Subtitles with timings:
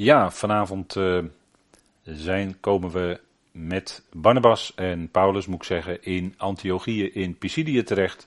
[0.00, 1.24] Ja, vanavond uh,
[2.02, 3.20] zijn, komen we
[3.52, 8.26] met Barnabas en Paulus, moet ik zeggen, in Antiochië in Pisidië terecht.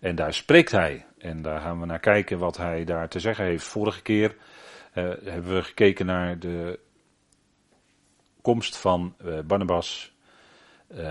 [0.00, 1.06] En daar spreekt hij.
[1.18, 3.64] En daar gaan we naar kijken wat hij daar te zeggen heeft.
[3.64, 4.36] Vorige keer
[4.94, 6.78] uh, hebben we gekeken naar de
[8.42, 10.12] komst van uh, Barnabas,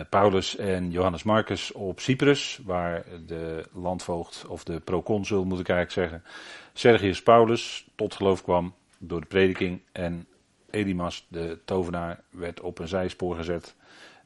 [0.10, 6.12] Paulus en Johannes Marcus op Cyprus, waar de landvoogd, of de proconsul moet ik eigenlijk
[6.12, 6.32] zeggen,
[6.74, 8.74] Sergius Paulus tot geloof kwam
[9.08, 9.82] door de prediking.
[9.92, 10.28] En
[10.70, 13.76] Elimas, de tovenaar, werd op een zijspoor gezet.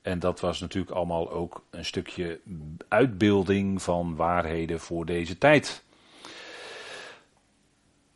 [0.02, 2.40] En dat was natuurlijk allemaal ook een stukje
[2.88, 5.84] uitbeelding van waarheden voor deze tijd.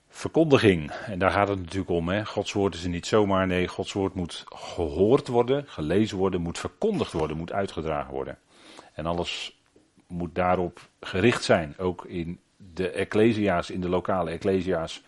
[0.10, 2.10] Verkondiging, en daar gaat het natuurlijk om.
[2.10, 2.26] Hè.
[2.26, 6.60] Gods woord is er niet zomaar, nee, Gods woord moet gehoord worden, gelezen worden, moet
[6.60, 8.38] verkondigd worden, moet uitgedragen worden.
[8.94, 9.62] En alles
[10.08, 12.40] moet daarop gericht zijn, ook in
[12.74, 15.04] de ecclesia's, in de lokale ecclesia's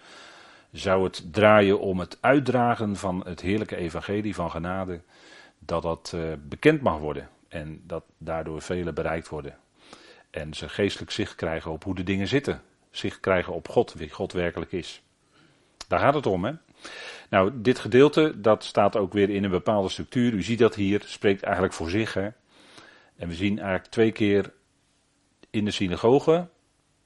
[0.73, 5.01] zou het draaien om het uitdragen van het heerlijke evangelie van genade,
[5.59, 9.57] dat dat uh, bekend mag worden en dat daardoor velen bereikt worden.
[10.29, 14.09] En ze geestelijk zicht krijgen op hoe de dingen zitten, zicht krijgen op God, wie
[14.09, 15.01] God werkelijk is.
[15.87, 16.53] Daar gaat het om, hè?
[17.29, 20.33] Nou, dit gedeelte, dat staat ook weer in een bepaalde structuur.
[20.33, 22.29] U ziet dat hier, spreekt eigenlijk voor zich, hè?
[23.15, 24.53] En we zien eigenlijk twee keer
[25.49, 26.47] in de synagoge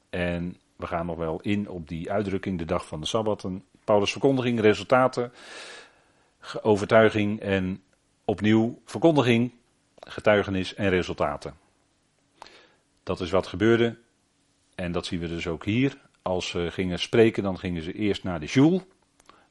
[0.09, 3.64] en we gaan nog wel in op die uitdrukking, de dag van de Sabbatten.
[3.83, 5.33] Paulus' verkondiging, resultaten,
[6.61, 7.83] overtuiging en
[8.25, 9.52] opnieuw verkondiging,
[10.00, 11.53] getuigenis en resultaten.
[13.03, 13.98] Dat is wat gebeurde.
[14.75, 15.98] En dat zien we dus ook hier.
[16.22, 18.88] Als ze gingen spreken, dan gingen ze eerst naar de Joel.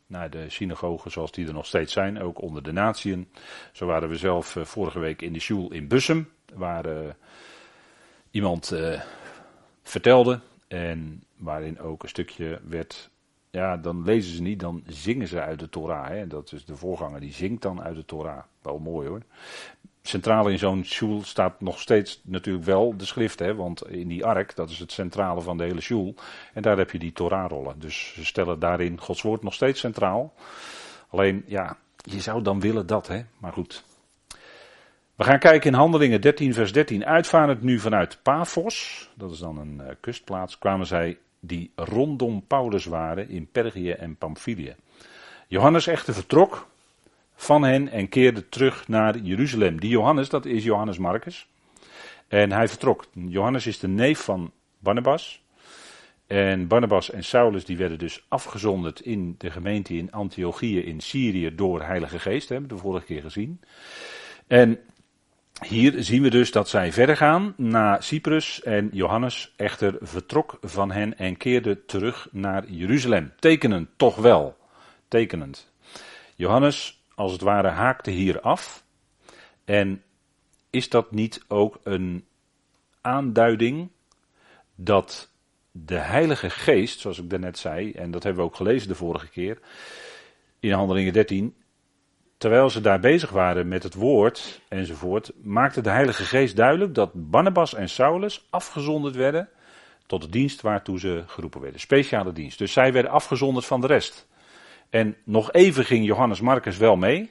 [0.06, 3.28] Naar de synagogen zoals die er nog steeds zijn, ook onder de natieën.
[3.72, 6.30] Zo waren we zelf eh, vorige week in de Joel in Bussum.
[6.54, 6.98] Waar uh,
[8.30, 9.00] iemand uh,
[9.82, 13.10] vertelde en waarin ook een stukje werd.
[13.50, 16.08] Ja, dan lezen ze niet, dan zingen ze uit de Torah.
[16.08, 16.26] Hè.
[16.26, 18.42] Dat is de voorganger, die zingt dan uit de Torah.
[18.62, 19.22] Wel mooi hoor.
[20.02, 23.38] Centraal in zo'n shul staat nog steeds natuurlijk wel de schrift.
[23.38, 26.14] Hè, want in die ark, dat is het centrale van de hele shul.
[26.54, 27.78] En daar heb je die Torah-rollen.
[27.78, 30.34] Dus ze stellen daarin Gods woord nog steeds centraal.
[31.08, 33.22] Alleen, ja, je zou dan willen dat, hè.
[33.38, 33.84] Maar goed,
[35.16, 37.06] we gaan kijken in Handelingen 13, vers 13.
[37.06, 42.84] Uitvarend nu vanuit Paphos, dat is dan een uh, kustplaats, kwamen zij die rondom Paulus
[42.84, 44.74] waren in Pergië en Pamphylië.
[45.48, 46.68] Johannes echter vertrok
[47.34, 49.80] van hen en keerde terug naar Jeruzalem.
[49.80, 51.48] Die Johannes, dat is Johannes Marcus.
[52.28, 53.04] En hij vertrok.
[53.12, 55.42] Johannes is de neef van Barnabas.
[56.26, 61.54] En Barnabas en Saulus die werden dus afgezonderd in de gemeente in Antiochië in Syrië
[61.54, 62.48] door Heilige Geest.
[62.48, 63.60] hebben we de vorige keer gezien.
[64.46, 64.78] En
[65.60, 70.90] hier zien we dus dat zij verder gaan naar Cyprus en Johannes echter vertrok van
[70.90, 73.32] hen en keerde terug naar Jeruzalem.
[73.38, 74.56] Tekenend, toch wel.
[75.08, 75.72] Tekenend.
[76.34, 78.84] Johannes, als het ware, haakte hier af.
[79.64, 80.02] En
[80.70, 82.24] is dat niet ook een
[83.00, 83.90] aanduiding
[84.74, 85.30] dat
[85.70, 89.28] de Heilige Geest, zoals ik daarnet zei, en dat hebben we ook gelezen de vorige
[89.28, 89.58] keer,
[90.60, 91.54] in Handelingen 13,
[92.38, 97.10] terwijl ze daar bezig waren met het woord enzovoort, maakte de Heilige Geest duidelijk dat
[97.14, 99.48] Barnabas en Saulus afgezonderd werden
[100.06, 101.80] tot de dienst waartoe ze geroepen werden.
[101.80, 102.58] Speciale dienst.
[102.58, 104.28] Dus zij werden afgezonderd van de rest.
[104.90, 107.30] En nog even ging Johannes Marcus wel mee,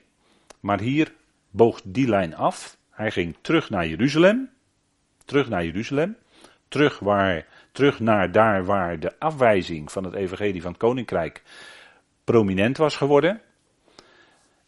[0.59, 1.13] maar hier
[1.49, 2.77] boog die lijn af.
[2.89, 4.49] Hij ging terug naar Jeruzalem.
[5.25, 6.17] Terug naar Jeruzalem.
[6.67, 11.43] Terug, waar, terug naar daar waar de afwijzing van het evangelie van het koninkrijk
[12.23, 13.41] prominent was geworden.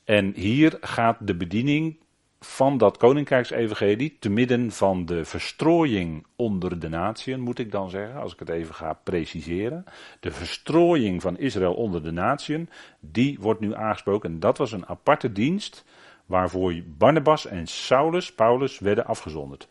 [0.08, 2.00] En hier gaat de bediening
[2.40, 8.22] van dat koninkrijksevangelie, te midden van de verstrooiing onder de natieën, moet ik dan zeggen,
[8.22, 9.84] als ik het even ga preciseren.
[10.20, 12.70] De verstrooiing van Israël onder de natieën,
[13.00, 14.32] die wordt nu aangesproken.
[14.32, 15.86] En dat was een aparte dienst
[16.26, 19.68] waarvoor Barnabas en Saulus, Paulus, werden afgezonderd.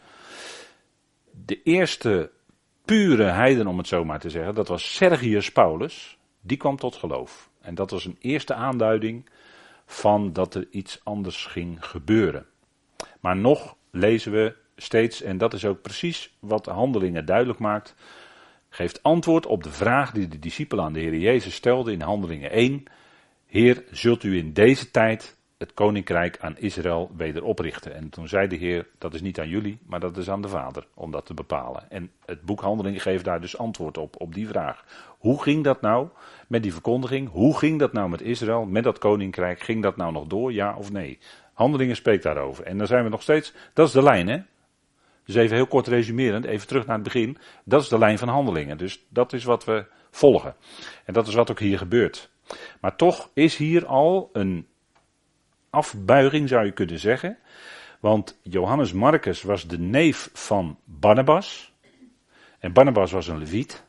[1.30, 2.30] De eerste
[2.84, 6.94] pure heiden, om het zo maar te zeggen, dat was Sergius Paulus, die kwam tot
[6.94, 7.50] geloof.
[7.60, 9.28] En dat was een eerste aanduiding
[9.86, 12.46] van dat er iets anders ging gebeuren.
[13.20, 17.94] Maar nog lezen we steeds, en dat is ook precies wat de handelingen duidelijk maakt,
[18.68, 22.50] geeft antwoord op de vraag die de discipelen aan de Heer Jezus stelden in handelingen
[22.50, 22.84] 1.
[23.46, 27.94] Heer, zult u in deze tijd het koninkrijk aan Israël weder oprichten.
[27.94, 30.48] En toen zei de Heer, dat is niet aan jullie, maar dat is aan de
[30.48, 31.90] Vader om dat te bepalen.
[31.90, 34.84] En het boek Handelingen geeft daar dus antwoord op, op die vraag.
[35.18, 36.08] Hoe ging dat nou
[36.46, 37.28] met die verkondiging?
[37.30, 39.60] Hoe ging dat nou met Israël, met dat koninkrijk?
[39.60, 41.18] Ging dat nou nog door, ja of nee?
[41.52, 42.64] Handelingen spreekt daarover.
[42.64, 44.38] En dan zijn we nog steeds, dat is de lijn hè.
[45.24, 47.38] Dus even heel kort resumerend, even terug naar het begin.
[47.64, 48.78] Dat is de lijn van handelingen.
[48.78, 50.54] Dus dat is wat we volgen.
[51.04, 52.30] En dat is wat ook hier gebeurt.
[52.80, 54.66] Maar toch is hier al een
[55.70, 57.38] afbuiging, zou je kunnen zeggen.
[58.00, 61.72] Want Johannes Marcus was de neef van Barnabas.
[62.58, 63.84] En Barnabas was een leviet.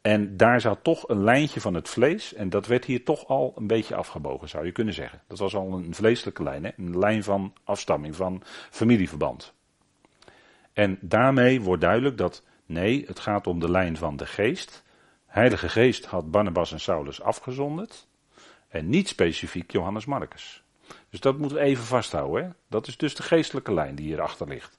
[0.00, 2.34] En daar zat toch een lijntje van het vlees.
[2.34, 5.22] En dat werd hier toch al een beetje afgebogen, zou je kunnen zeggen.
[5.26, 6.64] Dat was al een vleeselijke lijn.
[6.64, 6.70] Hè?
[6.76, 9.52] Een lijn van afstamming, van familieverband.
[10.72, 14.82] En daarmee wordt duidelijk dat nee, het gaat om de lijn van de geest.
[15.26, 18.06] Heilige Geest had Barnabas en Saulus afgezonderd.
[18.68, 20.62] En niet specifiek Johannes Marcus.
[21.10, 22.44] Dus dat moeten we even vasthouden.
[22.44, 22.50] Hè?
[22.68, 24.78] Dat is dus de geestelijke lijn die hierachter ligt.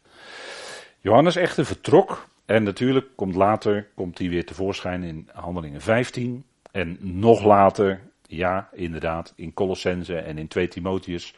[1.00, 2.28] Johannes echter vertrok.
[2.52, 6.44] En natuurlijk komt later komt hij weer tevoorschijn in Handelingen 15.
[6.72, 11.36] En nog later, ja, inderdaad, in Colossense en in 2 Timotheus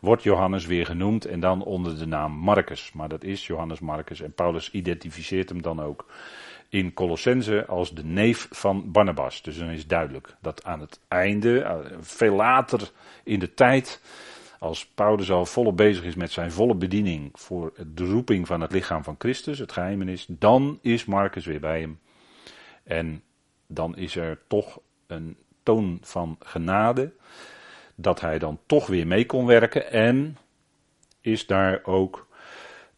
[0.00, 2.92] wordt Johannes weer genoemd en dan onder de naam Marcus.
[2.92, 6.06] Maar dat is Johannes Marcus en Paulus identificeert hem dan ook
[6.68, 9.42] in Colossense als de neef van Barnabas.
[9.42, 12.90] Dus dan is duidelijk dat aan het einde, eh, veel later
[13.24, 14.00] in de tijd,
[14.64, 18.72] als Paulus al volop bezig is met zijn volle bediening voor de roeping van het
[18.72, 22.00] lichaam van Christus, het geheimenis, dan is Marcus weer bij hem.
[22.84, 23.22] En
[23.66, 27.12] dan is er toch een toon van genade,
[27.94, 30.36] dat hij dan toch weer mee kon werken en
[31.20, 32.26] is daar ook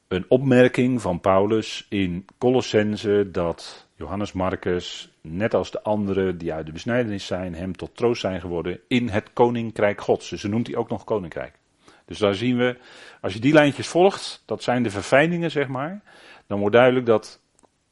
[0.09, 6.67] een opmerking van Paulus in Colossense dat Johannes Marcus, net als de anderen die uit
[6.67, 10.29] de besnijdenis zijn, hem tot troost zijn geworden in het koninkrijk Gods.
[10.29, 11.59] Dus ze noemt hij ook nog koninkrijk.
[12.05, 12.79] Dus daar zien we,
[13.21, 16.01] als je die lijntjes volgt, dat zijn de verfijningen, zeg maar,
[16.47, 17.41] dan wordt duidelijk dat,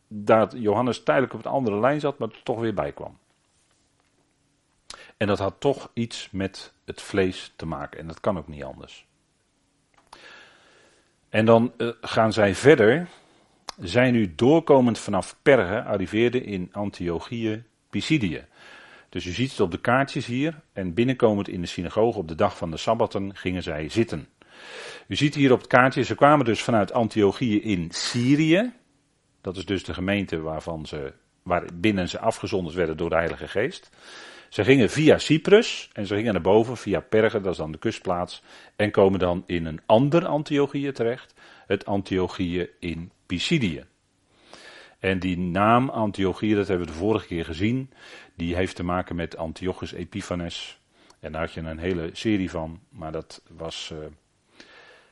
[0.09, 3.19] dat Johannes tijdelijk op een andere lijn zat, maar er toch weer bij kwam.
[5.17, 8.65] En dat had toch iets met het vlees te maken en dat kan ook niet
[8.65, 9.07] anders.
[11.29, 13.09] En dan uh, gaan zij verder.
[13.81, 18.45] Zij nu doorkomend vanaf Perge arriveerden in Antiochië, Pisidië.
[19.09, 20.61] Dus u ziet het op de kaartjes hier.
[20.73, 24.29] En binnenkomend in de synagoge op de dag van de Sabbatten gingen zij zitten.
[25.07, 28.73] U ziet hier op het kaartje, ze kwamen dus vanuit Antiochië in Syrië.
[29.41, 31.13] Dat is dus de gemeente waarvan ze,
[31.43, 33.91] waar binnen ze afgezonderd werden door de Heilige Geest.
[34.49, 37.79] Ze gingen via Cyprus en ze gingen naar boven via Perge, dat is dan de
[37.79, 38.43] kustplaats,
[38.77, 41.35] en komen dan in een ander Antiochië terecht,
[41.67, 43.85] het Antiochië in Pisidië.
[44.99, 47.91] En die naam Antiochië, dat hebben we de vorige keer gezien,
[48.35, 50.81] die heeft te maken met Antiochus Epiphanes.
[51.21, 53.99] En daar had je een hele serie van, maar dat, was, uh,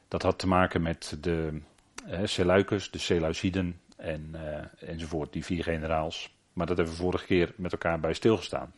[0.09, 1.61] dat had te maken met de
[2.09, 6.35] uh, Seleucus, de Seleuciden en, uh, enzovoort, die vier generaals.
[6.53, 8.73] Maar dat hebben we vorige keer met elkaar bij stilgestaan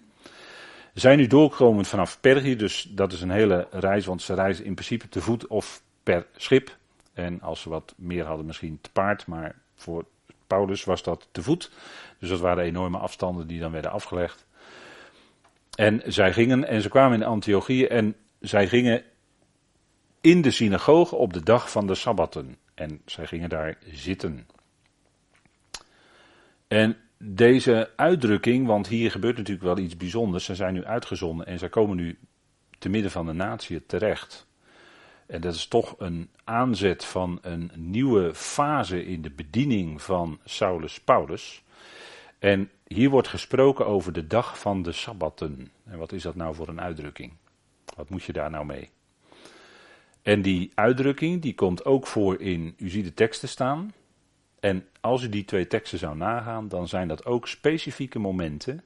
[0.94, 4.74] zijn nu doorgekomen vanaf Pergië, dus dat is een hele reis, want ze reizen in
[4.74, 6.76] principe te voet of per schip.
[7.14, 10.04] En als ze wat meer hadden, misschien te paard, maar voor
[10.46, 11.70] Paulus was dat te voet.
[12.18, 14.46] Dus dat waren enorme afstanden die dan werden afgelegd.
[15.76, 19.02] En zij gingen, en ze kwamen in Antiochië en zij gingen
[20.20, 22.56] in de synagoge op de dag van de Sabbatten.
[22.74, 24.46] En zij gingen daar zitten.
[26.68, 30.44] En deze uitdrukking, want hier gebeurt natuurlijk wel iets bijzonders.
[30.44, 32.18] Ze zijn nu uitgezonden en zij komen nu
[32.78, 34.46] te midden van de natie terecht.
[35.26, 41.00] En dat is toch een aanzet van een nieuwe fase in de bediening van Saulus
[41.00, 41.62] Paulus.
[42.38, 45.70] En hier wordt gesproken over de dag van de Sabbatten.
[45.84, 47.32] En wat is dat nou voor een uitdrukking?
[47.96, 48.90] Wat moet je daar nou mee?
[50.22, 53.92] En die uitdrukking die komt ook voor in, u ziet de teksten staan,
[54.60, 58.84] en als u die twee teksten zou nagaan, dan zijn dat ook specifieke momenten.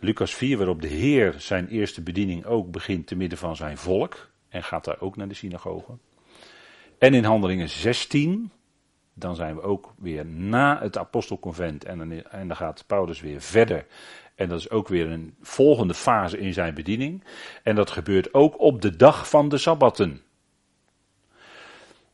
[0.00, 4.30] Lucas 4, waarop de Heer zijn eerste bediening ook begint te midden van zijn volk.
[4.56, 5.92] En gaat daar ook naar de synagoge.
[6.98, 8.50] En in Handelingen 16,
[9.14, 11.84] dan zijn we ook weer na het apostelconvent.
[11.84, 13.86] En dan, en dan gaat Paulus weer verder.
[14.34, 17.24] En dat is ook weer een volgende fase in zijn bediening.
[17.62, 20.22] En dat gebeurt ook op de dag van de Sabbatten.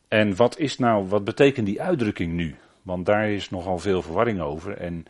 [0.07, 2.55] En wat is nou, wat betekent die uitdrukking nu?
[2.81, 4.77] Want daar is nogal veel verwarring over.
[4.77, 5.05] En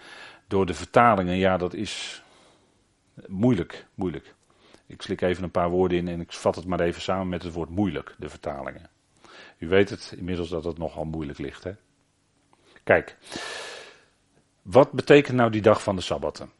[0.47, 2.23] door de vertalingen, ja, dat is
[3.27, 4.35] moeilijk, moeilijk.
[4.87, 7.43] Ik slik even een paar woorden in en ik vat het maar even samen met
[7.43, 8.89] het woord moeilijk, de vertalingen.
[9.57, 11.63] U weet het inmiddels dat het nogal moeilijk ligt.
[11.63, 11.71] Hè?
[12.83, 13.17] Kijk,
[14.61, 16.51] wat betekent nou die dag van de Sabbatten?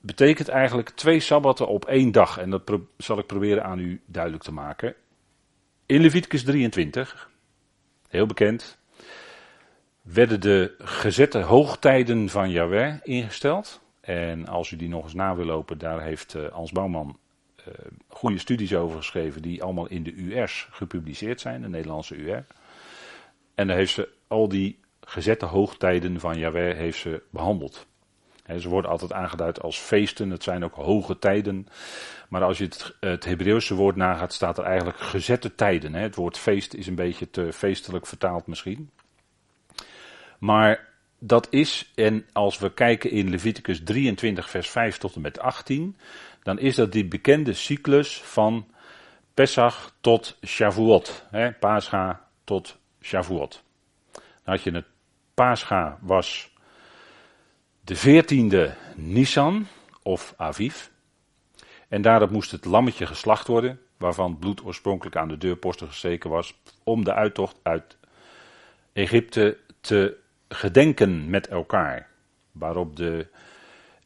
[0.00, 2.38] Betekent eigenlijk twee Sabbatten op één dag.
[2.38, 4.94] En dat zal ik proberen aan u duidelijk te maken.
[5.86, 7.30] In Leviticus 23,
[8.08, 8.78] heel bekend,
[10.02, 13.80] werden de gezette hoogtijden van Yahweh ingesteld.
[14.00, 17.18] En als u die nog eens na wil lopen, daar heeft uh, Hans Bouwman
[18.08, 22.44] goede studies over geschreven, die allemaal in de UR's gepubliceerd zijn, de Nederlandse UR.
[23.54, 27.86] En daar heeft ze al die gezette hoogtijden van Yahweh heeft ze behandeld.
[28.58, 31.66] ze worden altijd aangeduid als feesten, het zijn ook hoge tijden.
[32.28, 35.94] Maar als je het, het Hebreeuwse woord nagaat, staat er eigenlijk gezette tijden.
[35.94, 38.90] Het woord feest is een beetje te feestelijk vertaald misschien.
[40.38, 45.38] Maar dat is, en als we kijken in Leviticus 23, vers 5 tot en met
[45.38, 45.96] 18,
[46.42, 48.66] dan is dat die bekende cyclus van
[49.34, 51.26] Pesach tot Shavuot.
[51.30, 53.62] Hè, Pascha tot Shavuot.
[54.12, 54.22] Dan
[54.54, 54.86] had je het
[55.34, 56.50] Pascha was
[57.80, 59.66] de veertiende Nisan
[60.02, 60.86] of Aviv.
[61.88, 66.54] En daarop moest het lammetje geslacht worden, waarvan bloed oorspronkelijk aan de deurposten gesteken was,
[66.84, 67.96] om de uittocht uit
[68.92, 70.16] Egypte te
[70.48, 72.08] gedenken met elkaar.
[72.52, 73.26] Waarop de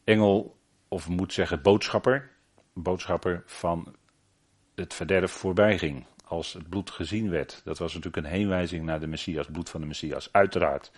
[0.03, 0.57] engel,
[0.93, 2.29] of moet zeggen boodschapper,
[2.73, 3.95] boodschapper van
[4.75, 6.05] het verderf voorbij ging.
[6.25, 7.61] Als het bloed gezien werd.
[7.63, 10.91] Dat was natuurlijk een heenwijzing naar de Messias, bloed van de Messias, uiteraard.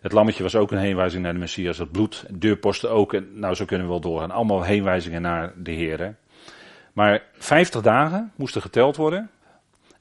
[0.00, 3.14] Het lammetje was ook een heenwijzing naar de Messias, het bloed, deurposten ook.
[3.14, 4.30] En nou, zo kunnen we wel doorgaan.
[4.30, 6.16] Allemaal heenwijzingen naar de Heer.
[6.92, 9.30] Maar 50 dagen moesten geteld worden.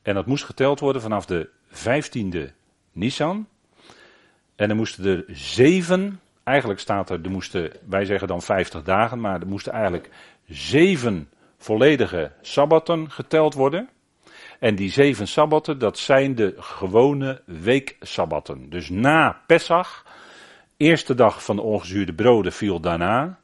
[0.02, 2.52] En dat moest geteld worden vanaf de 15e
[2.92, 3.48] Nisan.
[4.56, 9.20] En er moesten er zeven, eigenlijk staat er, er moesten, wij zeggen dan 50 dagen,
[9.20, 10.10] maar er moesten eigenlijk
[10.46, 13.90] zeven volledige sabbatten geteld worden.
[14.60, 18.70] En die zeven sabbatten, dat zijn de gewone weeksabbatten.
[18.70, 20.06] Dus na Pesach,
[20.78, 23.40] eerste dag van de ongezuurde broden viel daarna.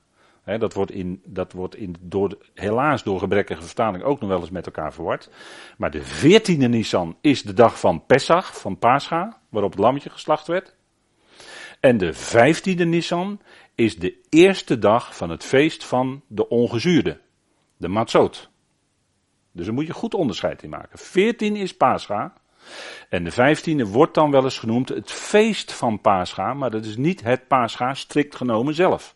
[0.45, 4.49] dat wordt, in, dat wordt in, door, helaas door gebrekkige vertaling ook nog wel eens
[4.49, 5.29] met elkaar verward.
[5.77, 10.47] Maar de veertiende Nisan is de dag van Pesach, van Pascha, waarop het lammetje geslacht
[10.47, 10.75] werd.
[11.79, 13.41] En de vijftiende Nisan
[13.75, 17.19] is de eerste dag van het feest van de ongezuurde,
[17.77, 18.49] de Matzot.
[19.51, 20.99] Dus daar moet je goed onderscheid in maken.
[20.99, 22.33] 14 is Pascha.
[23.09, 26.97] En de 15e wordt dan wel eens genoemd het feest van Pascha, maar dat is
[26.97, 29.15] niet het Pascha strikt genomen zelf.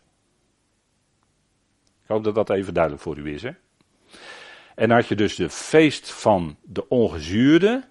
[2.04, 3.42] Ik hoop dat dat even duidelijk voor u is.
[3.42, 3.52] Hè?
[4.76, 7.84] En dan had je dus de feest van de ongezuurde.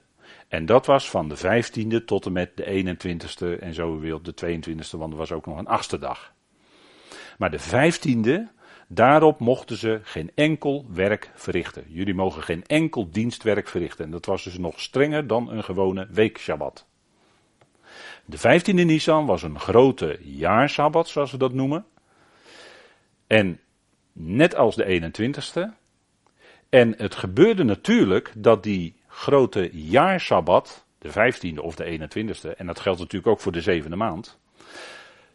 [0.48, 4.34] En dat was van de 15e tot en met de 21ste en zo wil de
[4.44, 6.32] 22e, want er was ook nog een achtste dag.
[7.38, 8.56] Maar de 15e,
[8.90, 11.84] Daarop mochten ze geen enkel werk verrichten.
[11.88, 14.04] Jullie mogen geen enkel dienstwerk verrichten.
[14.04, 16.86] En dat was dus nog strenger dan een gewone weekshabbat.
[18.24, 21.84] De 15e Nisan was een grote jaarsabbat, zoals we dat noemen.
[23.26, 23.60] En
[24.12, 25.76] net als de 21ste.
[26.68, 32.80] En het gebeurde natuurlijk dat die grote jaarsabbat, de 15e of de 21ste, en dat
[32.80, 34.38] geldt natuurlijk ook voor de zevende maand,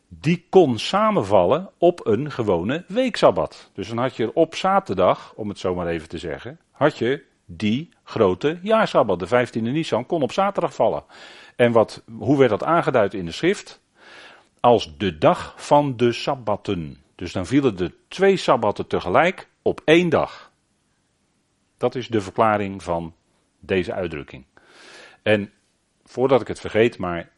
[0.08, 3.70] die kon samenvallen op een gewone weeksabbat.
[3.74, 7.24] Dus dan had je op zaterdag, om het zo maar even te zeggen, had je
[7.46, 9.20] die grote jaarsabbat.
[9.20, 11.04] De 15e Nisan kon op zaterdag vallen.
[11.56, 13.82] En wat, hoe werd dat aangeduid in de schrift?
[14.60, 17.04] Als de dag van de sabbatten.
[17.16, 20.52] Dus dan vielen de twee sabbatten tegelijk op één dag.
[21.78, 23.14] Dat is de verklaring van
[23.66, 24.46] deze uitdrukking.
[25.22, 25.52] En
[26.04, 27.30] voordat ik het vergeet, maar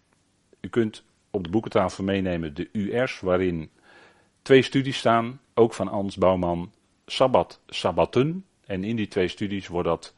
[0.61, 3.69] u kunt op de boekentafel meenemen de UR's, waarin
[4.41, 6.71] twee studies staan, ook van Ans Bouwman,
[7.05, 8.45] Sabbat, Sabbatten.
[8.65, 10.13] En in die twee studies wordt dat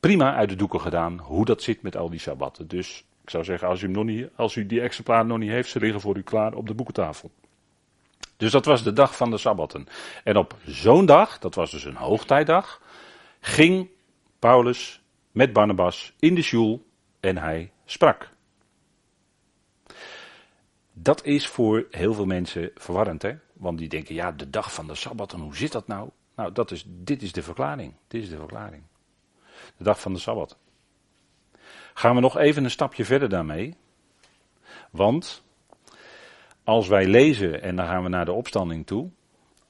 [0.00, 2.68] prima uit de doeken gedaan, hoe dat zit met al die Sabbatten.
[2.68, 5.70] Dus ik zou zeggen, als u, nog niet, als u die exemplaar nog niet heeft,
[5.70, 7.30] ze liggen voor u klaar op de boekentafel.
[8.36, 9.86] Dus dat was de dag van de Sabbatten.
[10.24, 12.82] En op zo'n dag, dat was dus een hoogtijdag,
[13.40, 13.88] ging
[14.40, 16.86] Paulus met Barnabas in de sjoel
[17.20, 18.30] en hij sprak.
[20.92, 23.34] Dat is voor heel veel mensen verwarrend, hè?
[23.52, 26.10] Want die denken, ja, de dag van de Sabbat, en hoe zit dat nou?
[26.34, 27.94] Nou, dat is, dit is de verklaring.
[28.08, 28.82] Dit is de verklaring.
[29.76, 30.58] De dag van de Sabbat.
[31.94, 33.76] Gaan we nog even een stapje verder daarmee.
[34.90, 35.42] Want
[36.64, 39.10] als wij lezen, en dan gaan we naar de opstanding toe.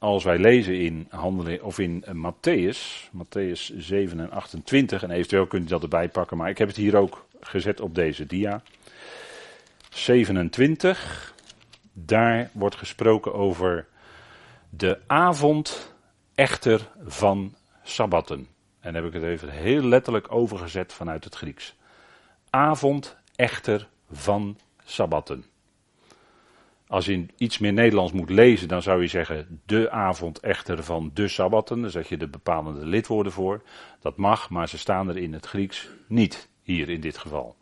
[0.00, 5.47] Als wij lezen in, handelen, of in uh, Matthäus, Matthäus 7 en 28, en eventueel
[5.47, 8.62] kunt u dat erbij pakken, maar ik heb het hier ook gezet op deze dia.
[9.90, 11.35] 27.
[11.92, 13.87] Daar wordt gesproken over
[14.71, 15.95] de avond
[16.35, 18.47] echter van Sabbatten.
[18.80, 21.76] En heb ik het even heel letterlijk overgezet vanuit het Grieks.
[22.50, 25.45] Avond echter van Sabbatten.
[26.90, 31.11] Als je iets meer Nederlands moet lezen, dan zou je zeggen de avond echter van
[31.14, 31.80] de Sabbatten.
[31.80, 33.62] Dan zet je de bepalende lidwoorden voor.
[34.00, 37.56] Dat mag, maar ze staan er in het Grieks niet, hier in dit geval.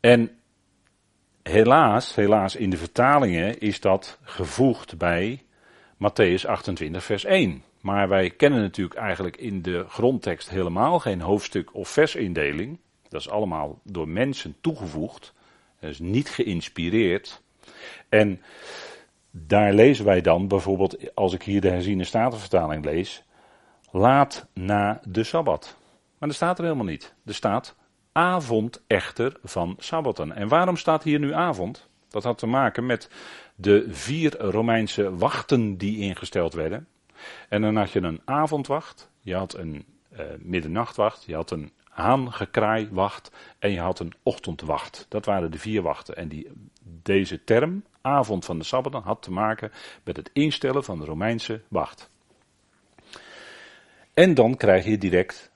[0.00, 0.30] En
[1.42, 5.42] helaas, helaas in de vertalingen is dat gevoegd bij
[5.96, 7.62] Matthäus 28, vers 1.
[7.80, 12.78] Maar wij kennen natuurlijk eigenlijk in de grondtekst helemaal geen hoofdstuk of versindeling.
[13.08, 15.34] Dat is allemaal door mensen toegevoegd.
[15.88, 17.42] Is niet geïnspireerd.
[18.08, 18.42] En
[19.30, 23.24] daar lezen wij dan bijvoorbeeld, als ik hier de herziene statenvertaling lees,
[23.90, 25.76] laat na de Sabbat.
[26.18, 27.14] Maar dat staat er helemaal niet.
[27.24, 27.76] Er staat
[28.12, 30.32] avond echter van Sabbaten.
[30.32, 31.88] En waarom staat hier nu avond?
[32.08, 33.10] Dat had te maken met
[33.54, 36.88] de vier Romeinse wachten die ingesteld werden.
[37.48, 43.30] En dan had je een avondwacht, je had een uh, middernachtwacht, je had een haangekraaiwacht
[43.58, 45.06] en je had een ochtendwacht.
[45.08, 46.16] Dat waren de vier wachten.
[46.16, 46.50] En die,
[46.82, 49.72] deze term, avond van de Sabbat, had te maken
[50.04, 52.10] met het instellen van de Romeinse wacht.
[54.14, 55.50] En dan krijg je direct,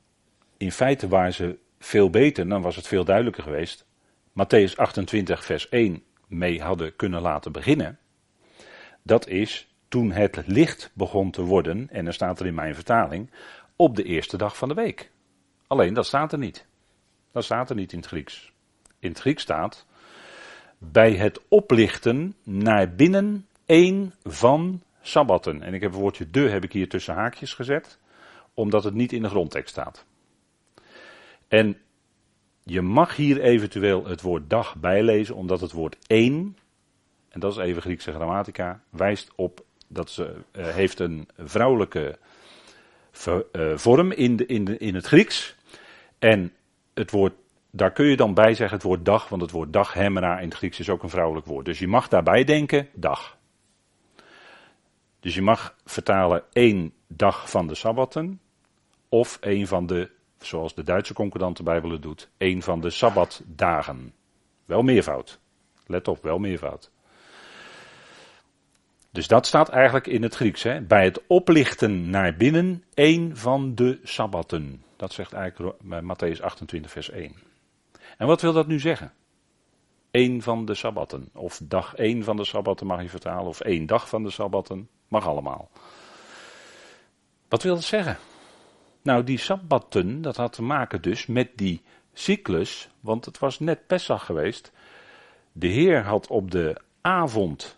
[0.57, 3.87] in feite waren ze veel beter, dan was het veel duidelijker geweest.
[4.31, 7.99] Matthäus 28, vers 1 mee hadden kunnen laten beginnen.
[9.03, 13.31] Dat is toen het licht begon te worden, en dan staat er in mijn vertaling,
[13.77, 15.11] op de eerste dag van de week.
[15.69, 16.67] Alleen dat staat er niet.
[17.33, 18.53] Dat staat er niet in het Grieks.
[18.99, 19.87] In het Grieks staat
[20.79, 25.63] bij het oplichten naar binnen één van sabbatten.
[25.63, 27.99] En ik heb het woordje de heb ik hier tussen haakjes gezet,
[28.55, 30.05] omdat het niet in de grondtekst staat.
[31.49, 31.77] En
[32.63, 36.57] je mag hier eventueel het woord dag bijlezen, omdat het woord één,
[37.29, 42.19] en dat is even Griekse grammatica, wijst op dat ze uh, heeft een vrouwelijke
[43.27, 45.57] uh, vorm in, de, in, de, in het Grieks.
[46.19, 46.53] En
[46.95, 47.33] het woord,
[47.71, 50.49] daar kun je dan bij zeggen het woord dag, want het woord dag, hemera in
[50.49, 51.65] het Grieks is ook een vrouwelijk woord.
[51.65, 53.37] Dus je mag daarbij denken dag.
[55.21, 58.41] Dus je mag vertalen één dag van de sabbatten
[59.09, 64.13] of één van de, zoals de Duitse concordante Bijbel het doet, één van de sabbatdagen.
[64.65, 65.39] Wel meervoud.
[65.87, 66.91] Let op, wel meervoud.
[69.11, 70.63] Dus dat staat eigenlijk in het Grieks.
[70.63, 70.81] Hè?
[70.81, 74.83] Bij het oplichten naar binnen één van de sabbatten.
[74.99, 77.35] Dat zegt eigenlijk Matthäus 28, vers 1.
[78.17, 79.13] En wat wil dat nu zeggen?
[80.11, 81.29] Eén van de sabbatten.
[81.35, 83.47] Of dag één van de sabbatten mag je vertalen.
[83.47, 84.89] Of één dag van de sabbatten.
[85.09, 85.71] Mag allemaal.
[87.49, 88.19] Wat wil dat zeggen?
[89.03, 91.83] Nou, die sabbatten, dat had te maken dus met die
[92.13, 92.89] cyclus.
[93.01, 94.73] Want het was net Pesach geweest.
[95.53, 97.78] De Heer had op de avond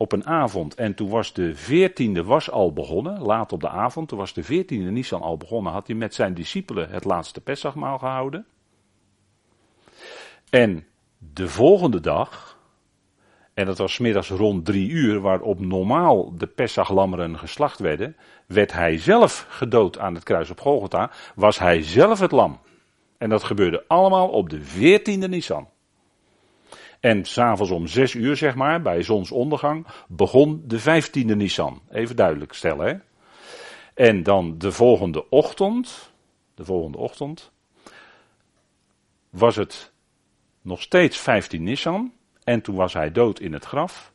[0.00, 0.74] op een avond.
[0.74, 4.08] En toen was de veertiende was al begonnen, laat op de avond.
[4.08, 5.72] Toen was de veertiende Nisan al begonnen.
[5.72, 8.46] Had hij met zijn discipelen het laatste Pessachmaal gehouden.
[10.50, 10.86] En
[11.18, 12.58] de volgende dag,
[13.54, 18.98] en dat was middags rond drie uur, waarop normaal de Pessachlammeren geslacht werden, werd hij
[18.98, 22.60] zelf gedood aan het kruis op Golgotha, was hij zelf het lam.
[23.18, 25.68] En dat gebeurde allemaal op de veertiende Nisan.
[27.00, 31.82] En s'avonds om zes uur, zeg maar, bij zonsondergang, begon de vijftiende Nissan.
[31.90, 32.94] Even duidelijk stellen, hè.
[33.94, 36.12] En dan de volgende ochtend,
[36.54, 37.50] de volgende ochtend,
[39.30, 39.92] was het
[40.62, 42.12] nog steeds 15 Nissan.
[42.44, 44.12] En toen was hij dood in het graf.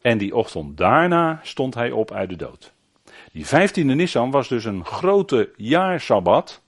[0.00, 2.72] En die ochtend daarna stond hij op uit de dood.
[3.32, 6.62] Die 15e Nissan was dus een grote jaarsabbat.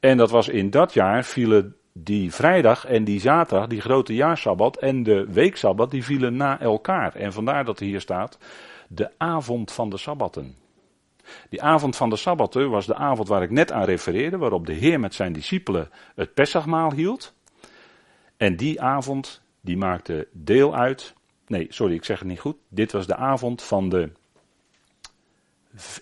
[0.00, 4.76] En dat was in dat jaar vielen die vrijdag en die zaterdag, die grote jaarsabbat
[4.76, 7.14] en de weeksabbat, die vielen na elkaar.
[7.14, 8.38] En vandaar dat er hier staat,
[8.88, 10.54] de avond van de sabbatten.
[11.48, 14.72] Die avond van de sabbatten was de avond waar ik net aan refereerde, waarop de
[14.72, 17.34] Heer met zijn discipelen het Pessachmaal hield.
[18.36, 21.14] En die avond, die maakte deel uit,
[21.46, 22.56] nee, sorry, ik zeg het niet goed.
[22.68, 24.10] Dit was de avond van de,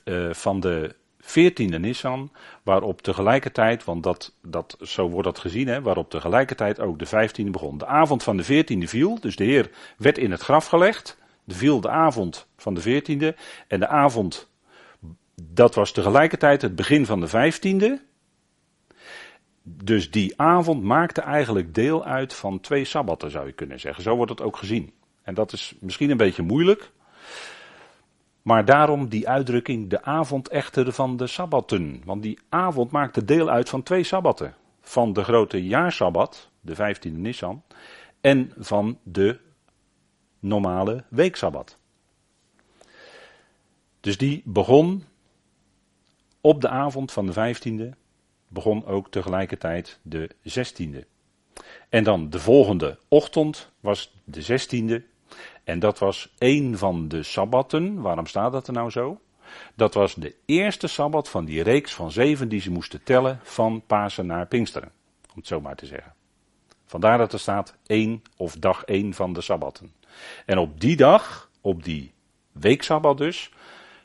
[0.05, 0.97] uh, van de
[1.29, 6.99] 14e Nissan, waarop tegelijkertijd, want dat, dat, zo wordt dat gezien, hè, waarop tegelijkertijd ook
[6.99, 7.79] de 15e begon.
[7.79, 11.19] De avond van de 14e viel, dus de Heer werd in het graf gelegd.
[11.45, 13.39] De viel de avond van de 14e.
[13.67, 14.49] En de avond,
[15.43, 18.07] dat was tegelijkertijd het begin van de 15e.
[19.63, 24.03] Dus die avond maakte eigenlijk deel uit van twee sabbatten, zou je kunnen zeggen.
[24.03, 24.93] Zo wordt het ook gezien.
[25.23, 26.91] En dat is misschien een beetje moeilijk,
[28.49, 32.03] maar daarom die uitdrukking de avond echter van de sabbatten.
[32.05, 34.55] Want die avond maakte deel uit van twee sabbatten.
[34.81, 37.63] Van de grote jaarsabbat, de 15e Nissan,
[38.21, 39.39] en van de
[40.39, 41.79] normale weeksabbat.
[44.01, 45.05] Dus die begon
[46.41, 47.99] op de avond van de 15e,
[48.49, 51.07] begon ook tegelijkertijd de 16e.
[51.89, 55.18] En dan de volgende ochtend was de 16e,
[55.65, 58.01] en dat was één van de sabbatten.
[58.01, 59.21] Waarom staat dat er nou zo?
[59.75, 63.83] Dat was de eerste sabbat van die reeks van zeven die ze moesten tellen van
[63.87, 64.93] Pasen naar Pinksteren.
[65.29, 66.15] Om het zo maar te zeggen.
[66.87, 69.93] Vandaar dat er staat één of dag één van de sabbatten.
[70.47, 72.13] En op die dag, op die
[72.53, 73.51] weeksabbat dus,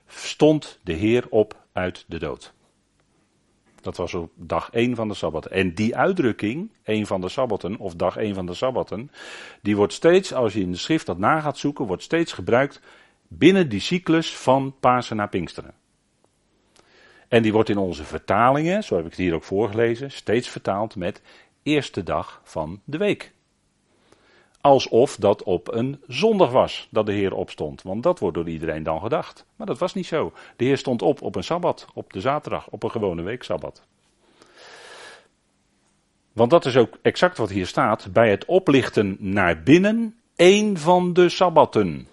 [0.08, 2.54] stond de Heer op uit de dood.
[3.84, 5.46] Dat was op dag 1 van de Sabbat.
[5.46, 9.12] En die uitdrukking, 1 van de Sabbaten, of dag 1 van de Sabbaten,
[9.62, 12.82] die wordt steeds, als je in de schrift dat na gaat zoeken, wordt steeds gebruikt
[13.28, 15.74] binnen die cyclus van Pasen naar Pinksteren.
[17.28, 20.96] En die wordt in onze vertalingen, zo heb ik het hier ook voorgelezen, steeds vertaald
[20.96, 21.22] met
[21.64, 23.33] eerste dag van de week.
[24.64, 27.82] Alsof dat op een zondag was dat de Heer opstond.
[27.82, 29.46] Want dat wordt door iedereen dan gedacht.
[29.56, 30.34] Maar dat was niet zo.
[30.56, 33.84] De Heer stond op op een sabbat, op de zaterdag, op een gewone weeksabbat.
[36.34, 38.14] Want dat is ook exact wat hier staat.
[38.14, 42.08] Bij het oplichten naar binnen, één van de sabbatten.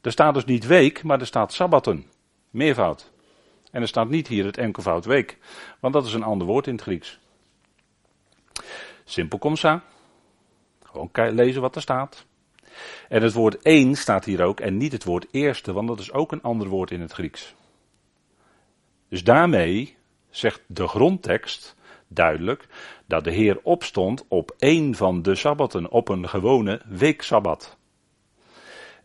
[0.00, 2.06] Er staat dus niet week, maar er staat sabbatten.
[2.50, 3.10] Meervoud.
[3.70, 5.38] En er staat niet hier het enkelvoud week.
[5.80, 7.18] Want dat is een ander woord in het Grieks.
[9.04, 9.38] Simpel.
[10.90, 12.26] Gewoon lezen wat er staat.
[13.08, 16.12] En het woord één staat hier ook en niet het woord eerste, want dat is
[16.12, 17.54] ook een ander woord in het Grieks.
[19.08, 19.96] Dus daarmee
[20.30, 21.76] zegt de grondtekst
[22.08, 22.66] duidelijk
[23.06, 27.76] dat de Heer opstond op één van de sabbatten, op een gewone weeksabbat.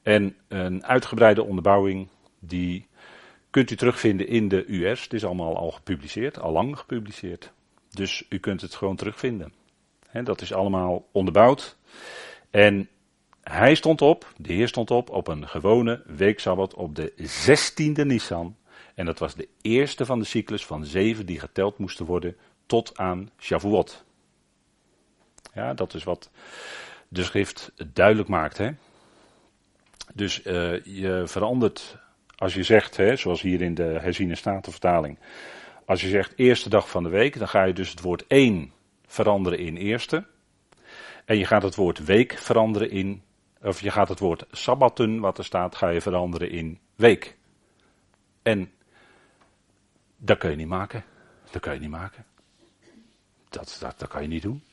[0.01, 2.07] En een uitgebreide onderbouwing,
[2.39, 2.87] die
[3.49, 5.03] kunt u terugvinden in de US.
[5.03, 7.51] Het is allemaal al gepubliceerd, al lang gepubliceerd.
[7.89, 9.53] Dus u kunt het gewoon terugvinden
[10.23, 11.77] dat is allemaal onderbouwd.
[12.49, 12.89] En
[13.41, 18.55] hij stond op, de Heer stond op, op een gewone weeksabbat op de 16e Nisan.
[18.95, 22.97] En dat was de eerste van de cyclus van zeven die geteld moesten worden tot
[22.97, 24.03] aan Shavuot.
[25.53, 26.29] Ja, dat is wat
[27.07, 28.57] de schrift duidelijk maakt.
[28.57, 28.71] Hè?
[30.13, 31.97] Dus uh, je verandert,
[32.35, 35.17] als je zegt, hè, zoals hier in de herziene statenvertaling,
[35.85, 38.71] als je zegt eerste dag van de week, dan ga je dus het woord 1
[39.07, 40.25] veranderen in eerste.
[41.25, 43.23] En je gaat het woord week veranderen in,
[43.61, 47.37] of je gaat het woord sabbatten, wat er staat, ga je veranderen in week.
[48.41, 48.71] En
[50.17, 51.03] dat kun je niet maken.
[51.51, 52.25] Dat kan je niet maken.
[53.49, 54.63] Dat, dat, dat kan je niet doen.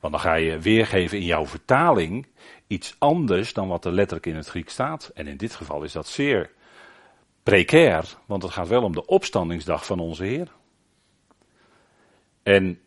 [0.00, 2.26] Want dan ga je weergeven in jouw vertaling
[2.66, 5.10] iets anders dan wat er letterlijk in het Griek staat.
[5.14, 6.50] En in dit geval is dat zeer
[7.42, 10.52] precair, want het gaat wel om de opstandingsdag van onze Heer.
[12.42, 12.80] En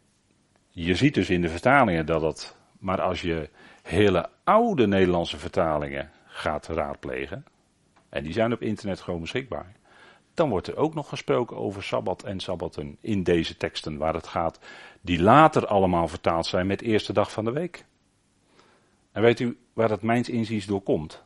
[0.84, 3.50] je ziet dus in de vertalingen dat het, maar als je
[3.82, 7.46] hele oude Nederlandse vertalingen gaat raadplegen,
[8.10, 9.76] en die zijn op internet gewoon beschikbaar,
[10.34, 14.28] dan wordt er ook nog gesproken over Sabbat en Sabbaten in deze teksten waar het
[14.28, 14.60] gaat,
[15.02, 17.86] die later allemaal vertaald zijn met eerste dag van de week.
[19.12, 21.24] En weet u waar dat mijns inziens door komt?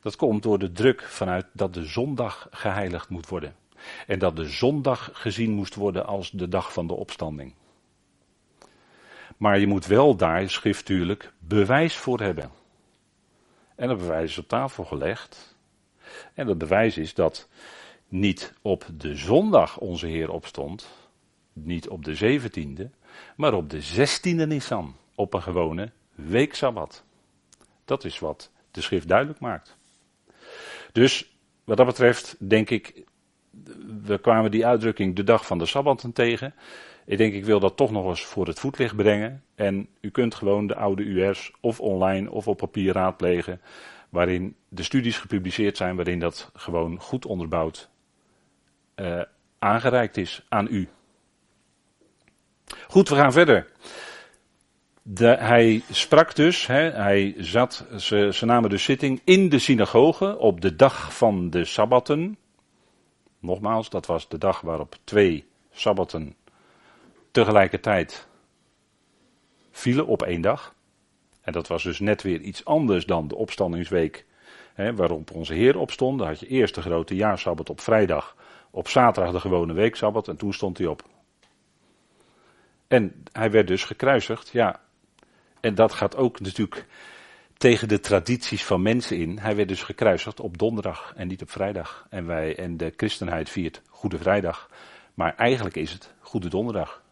[0.00, 3.56] Dat komt door de druk vanuit dat de zondag geheiligd moet worden.
[4.06, 7.54] En dat de zondag gezien moest worden als de dag van de opstanding.
[9.36, 12.50] Maar je moet wel daar schriftuurlijk bewijs voor hebben.
[13.74, 15.56] En dat bewijs is op tafel gelegd.
[16.34, 17.48] En dat bewijs is dat
[18.08, 20.88] niet op de zondag onze Heer opstond,
[21.52, 22.90] niet op de 17e,
[23.36, 27.04] maar op de 16e Nisan, op een gewone weeksabbat.
[27.84, 29.76] Dat is wat de schrift duidelijk maakt.
[30.92, 33.04] Dus wat dat betreft denk ik,
[34.02, 36.54] we kwamen die uitdrukking de dag van de Sabbaten tegen.
[37.06, 39.42] Ik denk, ik wil dat toch nog eens voor het voetlicht brengen.
[39.54, 43.60] En u kunt gewoon de oude UR's of online of op papier raadplegen.
[44.08, 47.88] Waarin de studies gepubliceerd zijn, waarin dat gewoon goed onderbouwd
[48.96, 49.22] uh,
[49.58, 50.88] aangereikt is aan u.
[52.88, 53.72] Goed, we gaan verder.
[55.02, 60.38] De, hij sprak dus, hè, hij zat, ze, ze namen dus zitting in de synagoge
[60.38, 62.38] op de dag van de Sabbaten.
[63.38, 66.34] Nogmaals, dat was de dag waarop twee Sabbaten
[67.34, 68.26] tegelijkertijd
[69.70, 70.74] vielen op één dag.
[71.40, 74.26] En dat was dus net weer iets anders dan de opstandingsweek
[74.74, 76.18] hè, waarop onze Heer opstond.
[76.18, 78.36] Dan had je eerst de grote jaarsabbat op vrijdag,
[78.70, 81.02] op zaterdag de gewone weeksabbat en toen stond hij op.
[82.88, 84.80] En hij werd dus gekruisigd, ja.
[85.60, 86.86] En dat gaat ook natuurlijk
[87.56, 89.38] tegen de tradities van mensen in.
[89.38, 92.06] Hij werd dus gekruisigd op donderdag en niet op vrijdag.
[92.10, 94.70] En wij en de christenheid viert Goede Vrijdag.
[95.14, 97.03] Maar eigenlijk is het Goede Donderdag.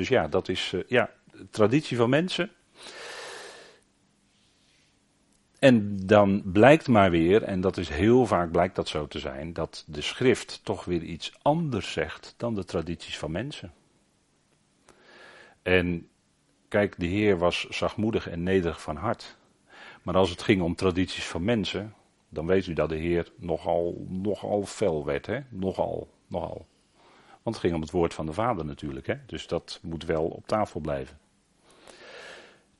[0.00, 1.10] Dus ja, dat is uh, ja,
[1.50, 2.50] traditie van mensen.
[5.58, 9.52] En dan blijkt maar weer, en dat is heel vaak blijkt dat zo te zijn,
[9.52, 13.72] dat de schrift toch weer iets anders zegt dan de tradities van mensen.
[15.62, 16.08] En
[16.68, 19.36] kijk, de Heer was zachtmoedig en nederig van hart.
[20.02, 21.94] Maar als het ging om tradities van mensen,
[22.28, 25.40] dan weet u dat de Heer nogal, nogal fel werd, hè?
[25.48, 26.66] Nogal, nogal.
[27.42, 29.06] Want het ging om het woord van de Vader natuurlijk.
[29.06, 29.14] Hè?
[29.26, 31.18] Dus dat moet wel op tafel blijven.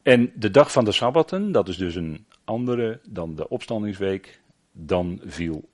[0.03, 4.40] En de dag van de Sabbaten, dat is dus een andere dan de opstandingsweek.
[4.73, 5.68] Dan viel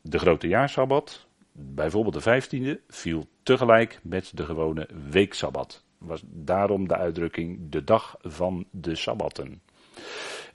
[0.00, 1.26] de grote jaarsabbat.
[1.52, 5.84] bijvoorbeeld de vijftiende, viel tegelijk met de gewone weeksabbat.
[5.98, 9.60] Was daarom de uitdrukking de dag van de sabbatten.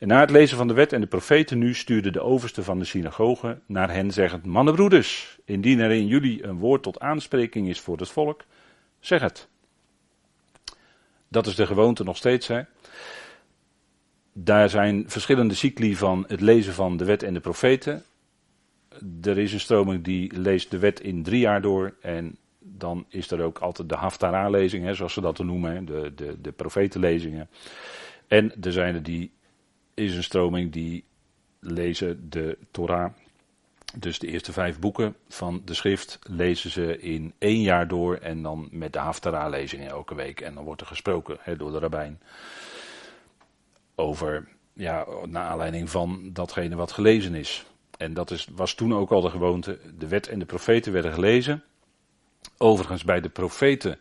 [0.02, 2.80] En na het lezen van de wet en de profeten nu stuurde de overste van
[2.80, 7.80] de synagoge naar hen zeggend, mannenbroeders, indien er in jullie een woord tot aanspreking is
[7.80, 8.46] voor het volk,
[9.00, 9.48] zeg het.
[11.28, 12.48] Dat is de gewoonte nog steeds.
[12.48, 12.62] Hè?
[14.34, 18.04] Daar zijn verschillende cycli van het lezen van de wet en de profeten.
[19.22, 21.94] Er is een stroming die leest de wet in drie jaar door.
[22.02, 26.52] En dan is er ook altijd de Haftara-lezing, zoals ze dat noemen, de, de, de
[26.52, 27.50] profetenlezingen.
[28.28, 29.32] En er zijn er die,
[29.94, 31.04] is een stroming die
[31.60, 33.12] lezen de Torah.
[33.98, 38.42] Dus de eerste vijf boeken van de schrift lezen ze in één jaar door en
[38.42, 40.42] dan met de Haftara-lezingen elke week.
[40.42, 42.22] En dan wordt er gesproken door de rabbijn
[43.96, 47.66] over, ja, naar aanleiding van datgene wat gelezen is.
[47.98, 49.80] En dat is, was toen ook al de gewoonte.
[49.98, 51.64] De wet en de profeten werden gelezen.
[52.58, 54.00] Overigens, bij de profeten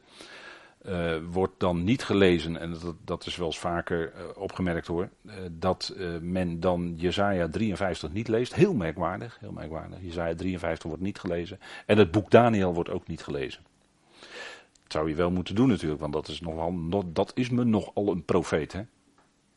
[0.86, 5.08] uh, wordt dan niet gelezen, en dat, dat is wel eens vaker uh, opgemerkt hoor,
[5.22, 8.54] uh, dat men dan Jezaja 53 niet leest.
[8.54, 9.98] Heel merkwaardig, heel merkwaardig.
[10.00, 11.60] Jezaja 53 wordt niet gelezen.
[11.86, 13.62] En het boek Daniel wordt ook niet gelezen.
[14.82, 16.74] Dat zou je wel moeten doen natuurlijk, want dat is, nogal,
[17.12, 18.72] dat is me nogal een profeet.
[18.72, 18.82] Hè?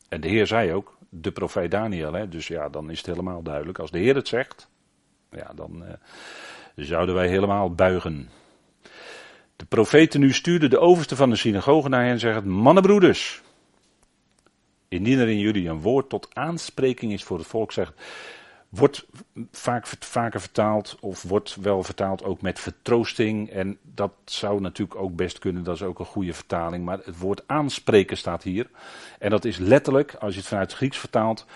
[0.08, 2.12] En de Heer zei ook, de profeet Daniel.
[2.12, 2.28] Hè?
[2.28, 3.78] Dus ja, dan is het helemaal duidelijk.
[3.78, 4.68] Als de Heer het zegt,
[5.30, 5.84] ja, dan
[6.76, 8.28] zouden wij helemaal buigen.
[9.56, 13.42] De profeten nu stuurden de overste van de synagoge naar hen en zeggen, mannenbroeders,
[14.88, 17.92] indien er in jullie een woord tot aanspreking is voor het volk, zegt,
[18.68, 19.06] wordt
[19.50, 23.50] vaak, vaker vertaald, of wordt wel vertaald ook met vertroosting.
[23.50, 26.84] En dat zou natuurlijk ook best kunnen, dat is ook een goede vertaling.
[26.84, 28.70] Maar het woord aanspreken staat hier.
[29.18, 31.46] En dat is letterlijk, als je het vanuit het Grieks vertaalt,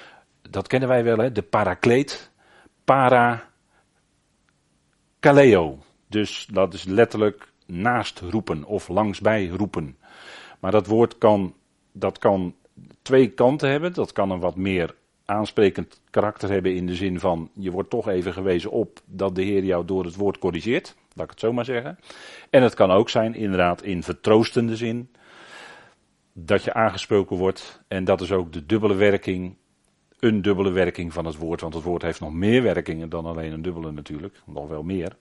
[0.51, 2.31] dat kennen wij wel, hè, de parakleet,
[2.85, 3.51] para
[5.21, 5.79] kaleo.
[6.09, 9.97] Dus dat is letterlijk naast roepen of langsbij roepen.
[10.61, 11.55] Maar dat woord kan,
[11.93, 12.55] dat kan
[13.03, 13.95] twee kanten hebben.
[13.95, 18.09] Dat kan een wat meer aansprekend karakter hebben in de zin van je wordt toch
[18.09, 20.95] even gewezen op dat de Heer jou door het woord corrigeert.
[21.15, 21.99] Laat ik het zo maar zeggen.
[22.51, 25.11] En het kan ook zijn inderdaad in vertroostende zin
[26.33, 27.83] dat je aangesproken wordt.
[27.89, 29.57] En dat is ook de dubbele werking,
[30.19, 31.61] een dubbele werking van het woord.
[31.61, 34.41] Want het woord heeft nog meer werkingen dan alleen een dubbele natuurlijk.
[34.47, 35.17] Nog wel meer.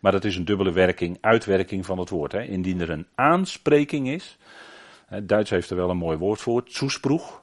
[0.00, 2.32] Maar dat is een dubbele werking, uitwerking van het woord.
[2.32, 2.42] Hè.
[2.42, 4.38] Indien er een aanspreking is.
[5.06, 6.64] Het Duits heeft er wel een mooi woord voor.
[6.64, 7.42] Toesproeg.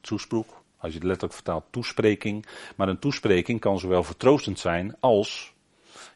[0.00, 0.62] Toesproeg.
[0.76, 2.46] Als je het letterlijk vertaalt, toespreking.
[2.76, 5.54] Maar een toespreking kan zowel vertroostend zijn als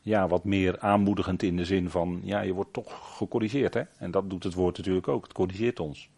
[0.03, 3.75] ja, wat meer aanmoedigend in de zin van, ja, je wordt toch gecorrigeerd.
[3.75, 3.83] Hè?
[3.99, 5.23] En dat doet het woord natuurlijk ook.
[5.23, 6.09] Het corrigeert ons.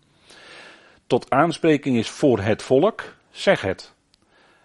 [1.07, 3.95] Tot aanspreking is voor het volk, zeg het.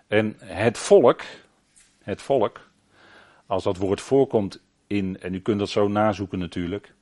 [0.08, 1.21] En het volk,
[2.04, 2.69] het volk,
[3.45, 6.93] als dat woord voorkomt in, en u kunt dat zo nazoeken natuurlijk,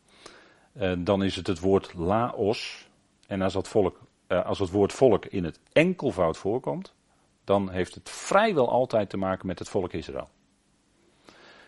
[0.74, 2.88] eh, dan is het het woord laos.
[3.28, 6.94] En als dat, volk, eh, als het woord volk in het enkelvoud voorkomt,
[7.44, 10.30] dan heeft het vrijwel altijd te maken met het volk Israël.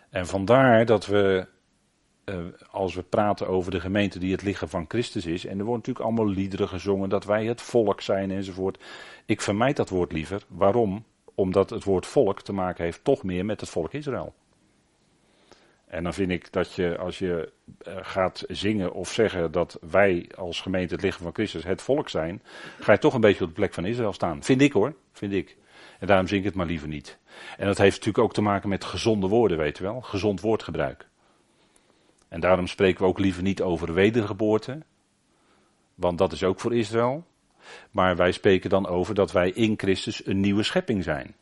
[0.09, 1.47] En vandaar dat we,
[2.23, 2.35] eh,
[2.71, 5.87] als we praten over de gemeente die het lichaam van Christus is, en er wordt
[5.87, 8.83] natuurlijk allemaal liederen gezongen dat wij het volk zijn enzovoort.
[9.25, 10.45] Ik vermijd dat woord liever.
[10.47, 11.05] Waarom?
[11.35, 14.33] Omdat het woord volk te maken heeft toch meer met het volk Israël.
[15.87, 20.29] En dan vind ik dat je, als je eh, gaat zingen of zeggen dat wij
[20.35, 22.41] als gemeente het lichaam van Christus het volk zijn,
[22.79, 24.43] ga je toch een beetje op de plek van Israël staan.
[24.43, 25.57] Vind ik hoor, vind ik.
[25.99, 27.17] En daarom zing ik het maar liever niet.
[27.57, 30.01] En dat heeft natuurlijk ook te maken met gezonde woorden, weet je wel.
[30.01, 31.07] Gezond woordgebruik.
[32.27, 34.79] En daarom spreken we ook liever niet over wedergeboorte.
[35.95, 37.25] Want dat is ook voor Israël.
[37.91, 41.35] Maar wij spreken dan over dat wij in Christus een nieuwe schepping zijn.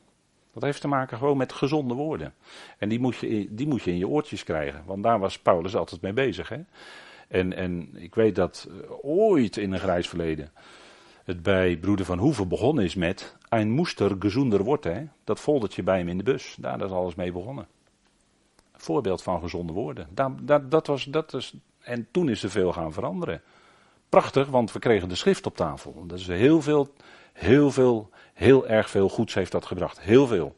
[0.54, 2.34] Dat heeft te maken gewoon met gezonde woorden.
[2.78, 4.84] En die moet je, die moet je in je oortjes krijgen.
[4.86, 6.50] Want daar was Paulus altijd mee bezig.
[6.50, 6.60] Hè?
[7.28, 10.52] En, en ik weet dat eh, ooit in een grijs verleden
[11.24, 14.84] het bij broeder van Hoeven begonnen is met een moester gezonder wordt.
[14.84, 15.04] Hè?
[15.24, 16.56] Dat foldertje bij hem in de bus.
[16.60, 17.68] Daar is alles mee begonnen.
[18.74, 20.08] Voorbeeld van gezonde woorden.
[20.12, 23.42] Dat, dat was, dat is, en toen is er veel gaan veranderen.
[24.10, 26.04] Prachtig, want we kregen de schrift op tafel.
[26.08, 26.94] Dat is heel veel,
[27.34, 30.00] heel veel Heel erg veel goeds heeft dat gebracht.
[30.00, 30.56] Heel veel.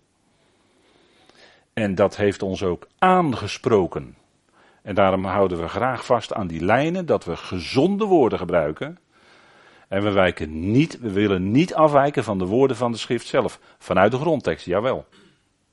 [1.73, 4.17] En dat heeft ons ook aangesproken.
[4.81, 8.99] En daarom houden we graag vast aan die lijnen dat we gezonde woorden gebruiken.
[9.87, 13.59] En we, wijken niet, we willen niet afwijken van de woorden van de schrift zelf.
[13.77, 15.05] Vanuit de grondtekst, jawel.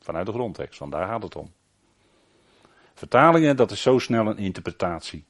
[0.01, 1.53] Vanuit de grondtekst, want daar gaat het om.
[2.95, 5.25] Vertalingen, dat is zo snel een interpretatie.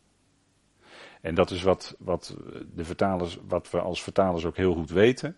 [1.20, 2.36] En dat is wat, wat,
[2.74, 5.36] de vertalers, wat we als vertalers ook heel goed weten.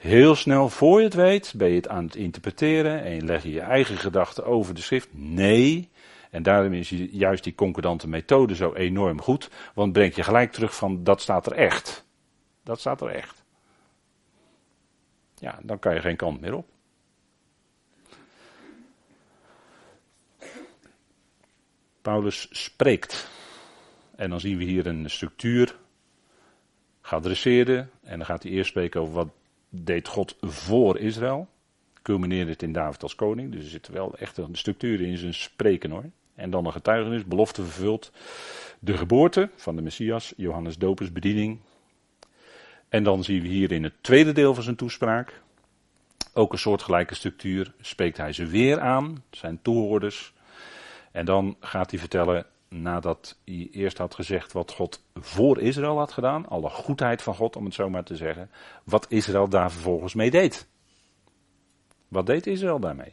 [0.00, 3.50] Heel snel, voor je het weet, ben je het aan het interpreteren en leg je
[3.50, 5.08] je eigen gedachten over de schrift.
[5.12, 5.90] Nee,
[6.30, 10.74] En daarom is juist die concordante methode zo enorm goed, want brengt je gelijk terug
[10.76, 12.04] van dat staat er echt.
[12.62, 13.44] Dat staat er echt.
[15.34, 16.66] Ja, dan kan je geen kant meer op.
[22.02, 23.28] Paulus spreekt.
[24.16, 25.76] En dan zien we hier een structuur
[27.00, 27.86] geadresseerde.
[28.02, 29.28] En dan gaat hij eerst spreken over wat
[29.70, 31.48] deed God voor Israël.
[32.02, 33.52] Culmineerde het in David als koning.
[33.52, 36.04] Dus er zit wel echt een structuur in zijn spreken hoor.
[36.34, 38.12] En dan een getuigenis, belofte vervuld.
[38.78, 41.58] De geboorte van de Messias, Johannes Dopers bediening.
[42.88, 45.40] En dan zien we hier in het tweede deel van zijn toespraak.
[46.34, 47.74] Ook een soortgelijke structuur.
[47.80, 50.32] Spreekt hij ze weer aan, zijn toehoorders.
[51.12, 56.12] En dan gaat hij vertellen, nadat hij eerst had gezegd wat God voor Israël had
[56.12, 58.50] gedaan, alle goedheid van God om het zo maar te zeggen,
[58.84, 60.68] wat Israël daar vervolgens mee deed.
[62.08, 63.12] Wat deed Israël daarmee?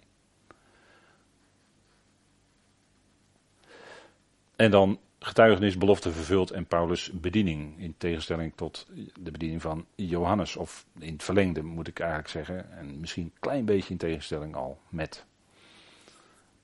[4.56, 7.80] En dan getuigenis, belofte vervuld en Paulus' bediening.
[7.80, 8.88] In tegenstelling tot
[9.20, 10.56] de bediening van Johannes.
[10.56, 12.72] Of in het verlengde moet ik eigenlijk zeggen.
[12.72, 15.26] En misschien een klein beetje in tegenstelling al met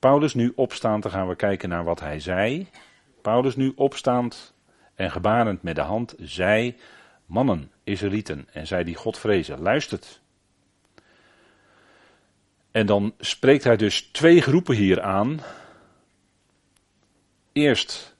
[0.04, 2.68] Paulus nu opstaand, dan gaan we kijken naar wat hij zei.
[3.22, 4.54] Paulus nu opstaand
[4.96, 6.76] en gebarend met de hand zei,
[7.26, 10.22] mannen, Israëlieten, en zij die God vrezen, luistert.
[12.72, 15.39] En dan spreekt hij dus twee groepen hier aan.
[17.52, 18.16] Eerst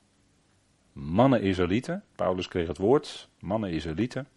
[0.93, 4.28] mannen Israëlieten, Paulus kreeg het woord, mannen Israëlieten.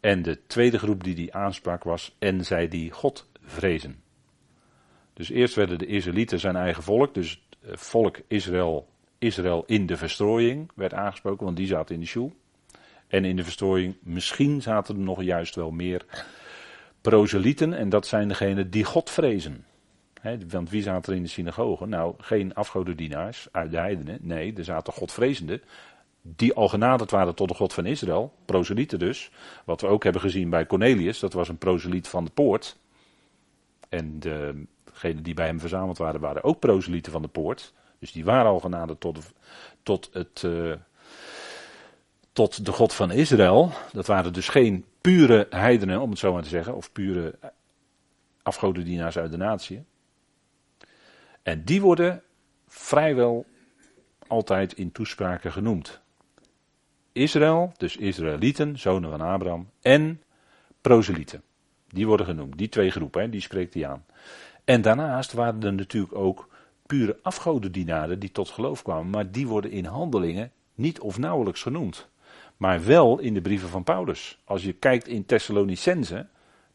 [0.00, 4.04] En de tweede groep die hij aansprak was, en zij die God vrezen.
[5.16, 10.70] Dus eerst werden de Israëlieten zijn eigen volk, dus volk Israël, Israël in de verstrooiing
[10.74, 12.32] werd aangesproken, want die zaten in de sjoel.
[13.06, 16.04] En in de verstrooiing, misschien zaten er nog juist wel meer
[17.00, 19.64] proselieten, en dat zijn degenen die God vrezen.
[20.48, 21.86] want wie zaten er in de synagoge?
[21.86, 24.18] Nou, geen afgodendienaars uit de heidenen.
[24.22, 25.62] Nee, er zaten Godvrezenden.
[26.22, 28.32] Die al genaderd waren tot de God van Israël.
[28.44, 29.30] Proselieten dus.
[29.64, 31.18] Wat we ook hebben gezien bij Cornelius.
[31.18, 32.78] Dat was een proseliet van de poort.
[33.88, 34.66] En de
[35.02, 37.72] degenen die bij hem verzameld waren, waren ook proselieten van de poort.
[37.98, 39.18] Dus die waren al genaderd tot,
[39.82, 40.74] tot, het, uh,
[42.32, 43.72] tot de God van Israël.
[43.92, 47.38] Dat waren dus geen pure heidenen, om het zo maar te zeggen, of pure
[48.42, 49.84] afgodendienaars uit de natie.
[51.42, 52.22] En die worden
[52.66, 53.46] vrijwel
[54.26, 56.00] altijd in toespraken genoemd.
[57.12, 60.22] Israël, dus Israëlieten, zonen van Abraham, en
[60.80, 61.42] proselieten.
[61.88, 64.04] Die worden genoemd, die twee groepen, die spreekt hij aan.
[64.66, 66.48] En daarnaast waren er natuurlijk ook
[66.86, 72.08] pure afgodendienaren die tot geloof kwamen, maar die worden in handelingen niet of nauwelijks genoemd.
[72.56, 74.38] Maar wel in de brieven van Paulus.
[74.44, 76.26] Als je kijkt in Thessalonicense,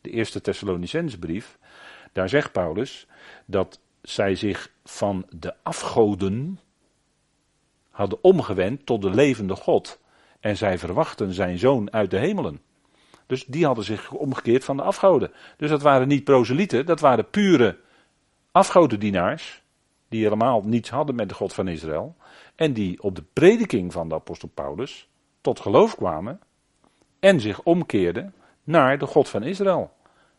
[0.01, 1.57] de eerste Thessalonicense brief,
[2.11, 3.07] daar zegt Paulus
[3.45, 6.59] dat zij zich van de afgoden
[7.89, 9.99] hadden omgewend tot de levende God.
[10.39, 12.61] En zij verwachten zijn zoon uit de hemelen.
[13.31, 15.31] Dus die hadden zich omgekeerd van de afgoden.
[15.57, 17.77] Dus dat waren niet proselieten, dat waren pure
[18.51, 19.63] afgodendienaars.
[20.09, 22.15] Die helemaal niets hadden met de God van Israël.
[22.55, 25.09] En die op de prediking van de apostel Paulus
[25.41, 26.39] tot geloof kwamen.
[27.19, 29.91] En zich omkeerden naar de God van Israël.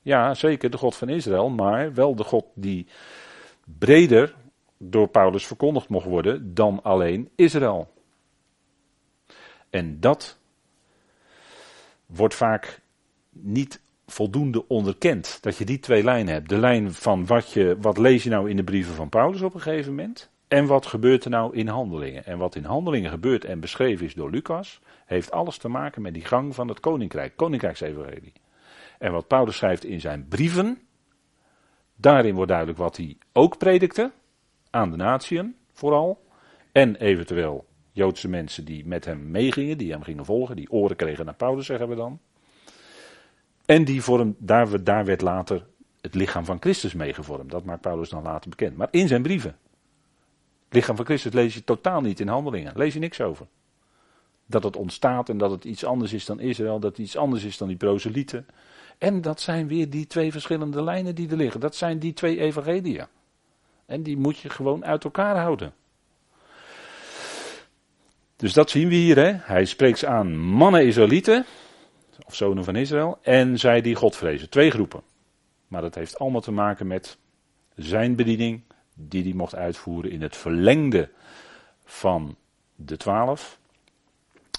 [0.03, 2.87] Ja, zeker de God van Israël, maar wel de God die
[3.65, 4.35] breder
[4.79, 7.93] door Paulus verkondigd mocht worden dan alleen Israël.
[9.71, 10.39] En dat
[12.07, 12.82] wordt vaak
[13.33, 15.39] niet voldoende onderkend.
[15.41, 16.49] Dat je die twee lijnen hebt.
[16.49, 19.55] De lijn van wat, je, wat lees je nou in de brieven van Paulus op
[19.55, 20.31] een gegeven moment.
[20.49, 22.25] En wat gebeurt er nou in handelingen?
[22.25, 26.15] En wat in handelingen gebeurt en beschreven is door Lucas, heeft alles te maken met
[26.15, 28.33] die gang van het koninkrijk, koninkrijksevangelie.
[28.99, 30.79] En wat Paulus schrijft in zijn brieven,
[31.97, 34.13] daarin wordt duidelijk wat hij ook predikte,
[34.71, 36.27] aan de natieën vooral,
[36.73, 41.25] en eventueel Joodse mensen die met hem meegingen, die hem gingen volgen, die oren kregen
[41.25, 42.21] naar Paulus, zeggen we dan.
[43.67, 45.67] En die vorm, daar, daar werd later
[46.01, 47.51] het lichaam van Christus meegevormd.
[47.51, 48.77] Dat maakt Paulus dan later bekend.
[48.77, 49.57] Maar in zijn brieven.
[50.65, 52.73] Het lichaam van Christus lees je totaal niet in handelingen.
[52.77, 53.47] Lees je niks over.
[54.47, 56.81] Dat het ontstaat en dat het iets anders is dan Israël.
[56.81, 58.47] Dat het iets anders is dan die proselieten.
[58.99, 61.61] En dat zijn weer die twee verschillende lijnen die er liggen.
[61.61, 63.09] Dat zijn die twee evangelia.
[63.87, 65.73] En die moet je gewoon uit elkaar houden.
[68.37, 69.17] Dus dat zien we hier.
[69.17, 69.33] Hè?
[69.33, 71.45] Hij spreekt aan mannen Israëlieten
[72.27, 74.51] of zonen van Israël, en zij die God vrezen.
[74.51, 75.03] Twee groepen.
[75.69, 77.19] Maar dat heeft allemaal te maken met
[77.77, 78.63] zijn bediening,
[78.95, 81.11] die hij mocht uitvoeren in het verlengde
[81.85, 82.37] van
[82.75, 83.59] de twaalf.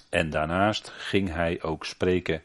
[0.10, 2.42] En daarnaast ging hij ook spreken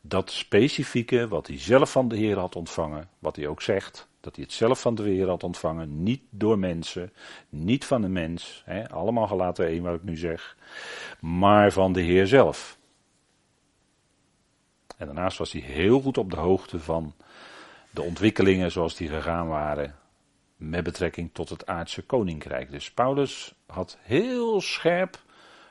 [0.00, 4.36] dat specifieke wat hij zelf van de Heer had ontvangen, wat hij ook zegt, dat
[4.36, 7.12] hij het zelf van de Heer had ontvangen, niet door mensen,
[7.48, 10.56] niet van een mens, hè, allemaal gelaten één wat ik nu zeg,
[11.20, 12.77] maar van de Heer zelf.
[14.98, 17.14] En daarnaast was hij heel goed op de hoogte van
[17.90, 19.94] de ontwikkelingen zoals die gegaan waren
[20.56, 22.70] met betrekking tot het aardse koninkrijk.
[22.70, 25.22] Dus Paulus had heel scherp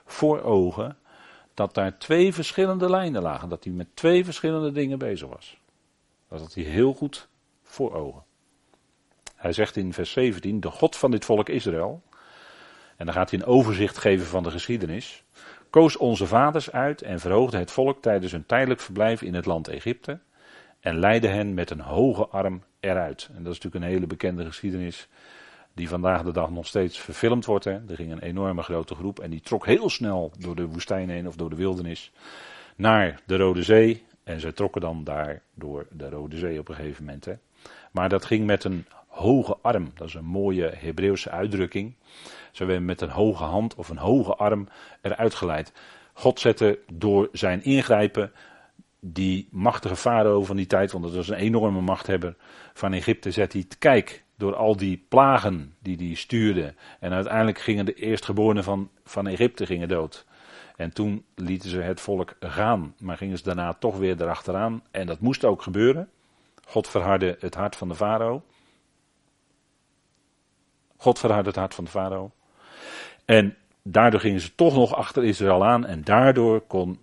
[0.06, 0.98] voor ogen
[1.54, 5.58] dat daar twee verschillende lijnen lagen, dat hij met twee verschillende dingen bezig was.
[6.30, 7.28] Dat had hij heel goed
[7.64, 8.24] voor ogen.
[9.36, 12.02] Hij zegt in vers 17, de God van dit volk Israël,
[12.96, 15.24] en dan gaat hij een overzicht geven van de geschiedenis,
[15.78, 19.68] koos onze vaders uit en verhoogde het volk tijdens hun tijdelijk verblijf in het land
[19.68, 20.20] Egypte
[20.80, 23.30] en leidde hen met een hoge arm eruit.
[23.36, 25.08] En dat is natuurlijk een hele bekende geschiedenis
[25.74, 27.66] die vandaag de dag nog steeds verfilmd wordt.
[27.66, 27.72] Hè.
[27.72, 31.28] Er ging een enorme grote groep en die trok heel snel door de woestijn heen
[31.28, 32.12] of door de wildernis
[32.76, 34.06] naar de Rode Zee.
[34.24, 37.26] En zij trokken dan daar door de Rode Zee op een gegeven moment.
[37.26, 37.34] Hè.
[37.92, 39.92] Maar dat ging met een hoge arm.
[39.96, 41.94] Dat is een mooie Hebreeuwse uitdrukking.
[42.58, 44.68] Ze werden met een hoge hand of een hoge arm
[45.02, 45.72] eruit geleid.
[46.14, 48.32] God zette door zijn ingrijpen
[49.00, 52.36] die machtige farao van die tijd, want dat was een enorme machthebber
[52.74, 56.74] van Egypte, zet hij te kijk door al die plagen die hij stuurde.
[57.00, 60.26] En uiteindelijk gingen de eerstgeborenen van, van Egypte gingen dood.
[60.76, 64.84] En toen lieten ze het volk gaan, maar gingen ze daarna toch weer erachteraan.
[64.92, 66.10] En dat moest ook gebeuren.
[66.66, 68.44] God verhardde het hart van de farao.
[70.98, 72.32] God verhardde het hart van de farao.
[73.28, 75.86] En daardoor gingen ze toch nog achter Israël aan.
[75.86, 77.00] En daardoor kon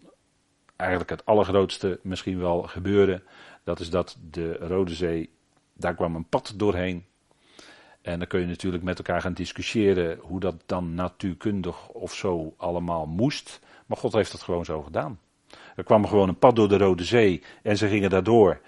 [0.77, 3.23] eigenlijk het allergrootste misschien wel gebeuren.
[3.65, 5.31] Dat is dat de Rode Zee,
[5.73, 7.05] daar kwam een pad doorheen.
[8.03, 12.55] En dan kun je natuurlijk met elkaar gaan discussiëren hoe dat dan natuurkundig of zo
[12.57, 13.61] allemaal moest.
[13.87, 15.19] Maar God heeft het gewoon zo gedaan.
[15.77, 18.61] Er kwam gewoon een pad door de Rode Zee en ze gingen daardoor.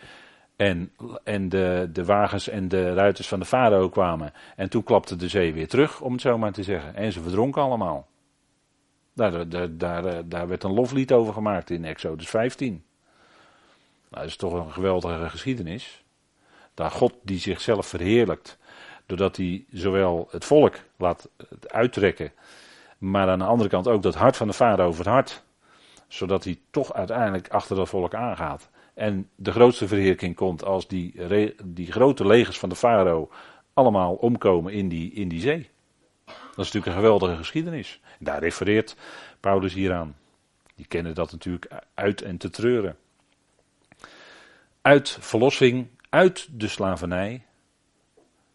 [0.56, 0.92] En,
[1.24, 4.32] en de, de wagens en de ruiters van de farao kwamen.
[4.56, 6.94] En toen klapte de zee weer terug, om het zo maar te zeggen.
[6.94, 8.06] En ze verdronken allemaal.
[9.12, 12.84] Daar, daar, daar, daar werd een loflied over gemaakt in Exodus 15.
[14.08, 16.04] Nou, dat is toch een geweldige geschiedenis.
[16.74, 18.58] Daar God die zichzelf verheerlijkt.
[19.06, 21.28] Doordat hij zowel het volk laat
[21.66, 22.32] uittrekken.
[22.98, 24.54] Maar aan de andere kant ook dat hart van de
[24.96, 25.42] het hart.
[26.08, 28.68] Zodat hij toch uiteindelijk achter dat volk aangaat.
[28.96, 31.14] En de grootste verheerlijking komt als die,
[31.64, 33.30] die grote legers van de farao
[33.72, 35.68] allemaal omkomen in die, in die zee.
[36.24, 38.00] Dat is natuurlijk een geweldige geschiedenis.
[38.18, 38.96] Daar refereert
[39.40, 40.16] Paulus hier aan.
[40.74, 42.96] Die kennen dat natuurlijk uit en te treuren.
[44.82, 47.44] Uit verlossing, uit de slavernij.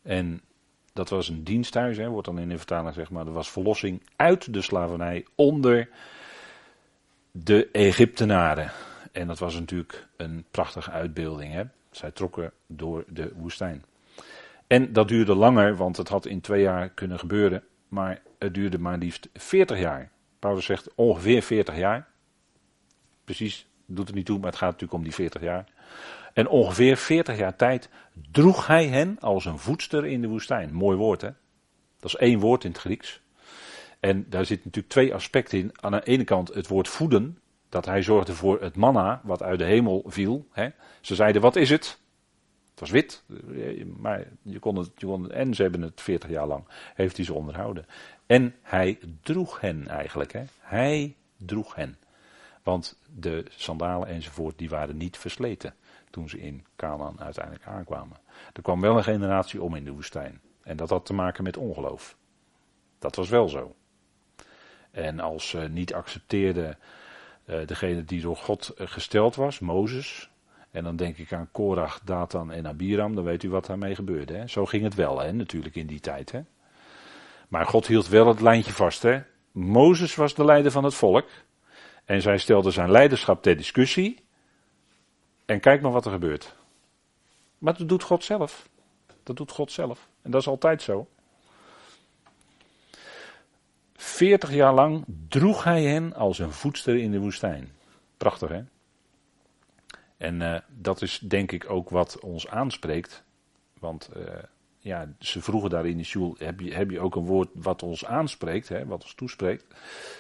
[0.02, 0.42] En
[0.94, 3.26] dat was een diensthuis, hè, wordt dan in de vertaling zeg maar.
[3.26, 5.90] Dat was verlossing uit de slavernij onder
[7.32, 8.72] de Egyptenaren.
[9.12, 11.54] En dat was natuurlijk een prachtige uitbeelding.
[11.54, 11.64] Hè.
[11.92, 13.84] Zij trokken door de woestijn.
[14.68, 17.64] En dat duurde langer, want het had in twee jaar kunnen gebeuren.
[17.88, 20.12] Maar het duurde maar liefst 40 jaar.
[20.40, 22.08] Paulus zegt ongeveer 40 jaar.
[23.24, 25.66] Precies, doet er niet toe, maar het gaat natuurlijk om die 40 jaar.
[26.34, 27.90] En ongeveer 40 jaar tijd
[28.32, 30.74] droeg hij hen als een voedster in de woestijn.
[30.74, 31.30] Mooi woord, hè?
[32.00, 33.22] Dat is één woord in het Grieks.
[34.00, 35.72] En daar zitten natuurlijk twee aspecten in.
[35.80, 37.38] Aan de ene kant het woord voeden.
[37.72, 40.48] Dat hij zorgde voor het manna wat uit de hemel viel.
[40.52, 40.70] Hè?
[41.02, 42.00] Ze zeiden, wat is het?
[42.70, 43.24] Het was wit,
[43.98, 44.92] maar je kon het,
[45.30, 46.64] en ze hebben het 40 jaar lang,
[46.94, 47.86] heeft hij ze onderhouden.
[48.26, 50.44] En hij droeg hen eigenlijk, hè?
[50.60, 51.98] hij droeg hen.
[52.64, 55.74] Want de sandalen enzovoort, die waren niet versleten
[56.10, 58.18] toen ze in Canaan uiteindelijk aankwamen.
[58.54, 60.42] Er kwam wel een generatie om in de woestijn.
[60.64, 62.16] En dat had te maken met ongeloof.
[63.00, 63.76] Dat was wel zo.
[64.92, 66.76] En als ze niet accepteerde uh,
[67.66, 70.30] degene die door God eh, gesteld was, Mozes,
[70.72, 73.16] en dan denk ik aan Korach, Datan en Abiram.
[73.16, 74.34] Dan weet u wat daarmee gebeurde.
[74.34, 74.48] Hè?
[74.48, 75.32] Zo ging het wel, hè?
[75.32, 76.32] natuurlijk in die tijd.
[76.32, 76.42] Hè?
[77.48, 79.02] Maar God hield wel het lijntje vast.
[79.02, 79.22] Hè?
[79.52, 81.28] Mozes was de leider van het volk.
[82.06, 84.24] En zij stelde zijn leiderschap ter discussie.
[85.46, 86.56] En kijk maar wat er gebeurt.
[87.58, 88.70] Maar dat doet God zelf.
[89.24, 90.10] Dat doet God zelf.
[90.22, 91.08] En dat is altijd zo.
[94.22, 97.72] Veertig jaar lang droeg hij hen als een voedster in de woestijn.
[98.18, 98.62] Prachtig hè?
[100.18, 103.24] En uh, dat is denk ik ook wat ons aanspreekt.
[103.80, 104.24] Want uh,
[104.80, 107.84] ja, ze vroegen daar in de school, heb je, heb je ook een woord wat
[107.84, 109.66] ons aanspreekt, hè, wat ons toespreekt?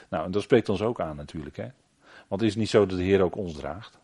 [0.09, 1.57] Nou, en dat spreekt ons ook aan natuurlijk.
[1.57, 1.67] Hè?
[2.27, 3.99] Want het is niet zo dat de Heer ook ons draagt.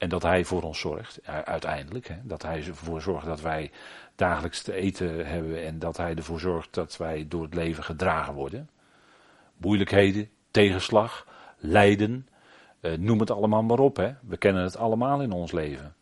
[0.00, 2.08] En dat Hij voor ons zorgt, uiteindelijk.
[2.08, 2.16] Hè?
[2.22, 3.70] Dat Hij ervoor zorgt dat wij
[4.14, 8.34] dagelijks te eten hebben en dat Hij ervoor zorgt dat wij door het leven gedragen
[8.34, 8.70] worden.
[9.56, 11.26] Moeilijkheden, tegenslag,
[11.58, 12.28] lijden,
[12.80, 14.12] Uh, noem het allemaal maar op, hè.
[14.22, 15.94] We kennen het allemaal in ons leven.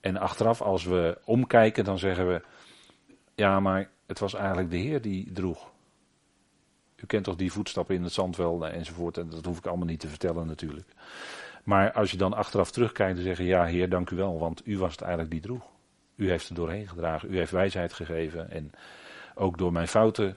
[0.00, 2.42] En achteraf, als we omkijken, dan zeggen we:
[3.34, 5.70] Ja, maar het was eigenlijk de Heer die droeg.
[6.96, 9.18] U kent toch die voetstappen in het zand wel enzovoort.
[9.18, 10.88] En dat hoef ik allemaal niet te vertellen natuurlijk.
[11.64, 14.78] Maar als je dan achteraf terugkijkt, dan zeggen: Ja, Heer, dank u wel, want u
[14.78, 15.62] was het eigenlijk die droeg.
[16.16, 18.50] U heeft er doorheen gedragen, u heeft wijsheid gegeven.
[18.50, 18.72] En
[19.34, 20.36] ook door mijn fouten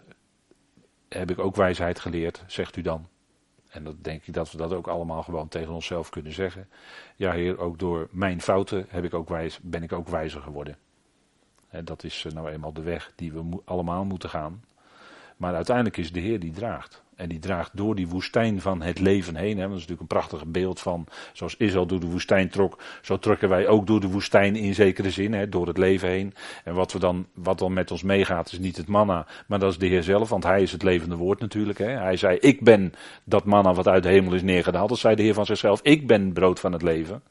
[1.10, 3.08] heb ik ook wijsheid geleerd, zegt u dan.
[3.70, 6.70] En dat denk ik dat we dat ook allemaal gewoon tegen onszelf kunnen zeggen.
[7.16, 10.78] Ja, Heer, ook door mijn fouten heb ik ook wijs, ben ik ook wijzer geworden.
[11.70, 14.64] En dat is eh, nou eenmaal de weg die we allemaal moeten gaan.
[15.38, 17.04] Maar uiteindelijk is de Heer die draagt.
[17.18, 19.58] En die draagt door die woestijn van het leven heen.
[19.58, 19.62] Hè.
[19.62, 23.50] Dat is natuurlijk een prachtig beeld van, zoals Israël door de woestijn trok, zo trokken
[23.50, 26.34] wij ook door de woestijn in zekere zin, hè, door het leven heen.
[26.64, 29.72] En wat, we dan, wat dan met ons meegaat is niet het manna, maar dat
[29.72, 31.78] is de Heer zelf, want Hij is het levende woord natuurlijk.
[31.78, 31.90] Hè.
[31.90, 32.94] Hij zei, ik ben
[33.24, 34.90] dat manna wat uit de hemel is neergedaald.
[34.90, 37.24] Dat zei de Heer van zichzelf, ik ben brood van het leven.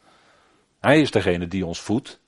[0.80, 2.20] Hij is degene die ons voedt.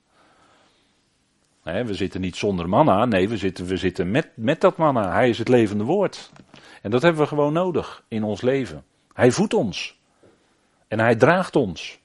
[1.72, 5.12] We zitten niet zonder manna, nee, we zitten, we zitten met, met dat manna.
[5.12, 6.32] Hij is het levende woord.
[6.82, 8.84] En dat hebben we gewoon nodig in ons leven.
[9.12, 9.98] Hij voedt ons.
[10.88, 12.00] En hij draagt ons.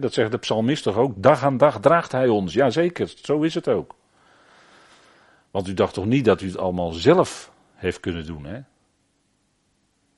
[0.00, 1.22] dat zegt de psalmist toch ook.
[1.22, 2.52] Dag aan dag draagt hij ons.
[2.52, 3.94] Jazeker, zo is het ook.
[5.50, 8.60] Want u dacht toch niet dat u het allemaal zelf heeft kunnen doen, hè?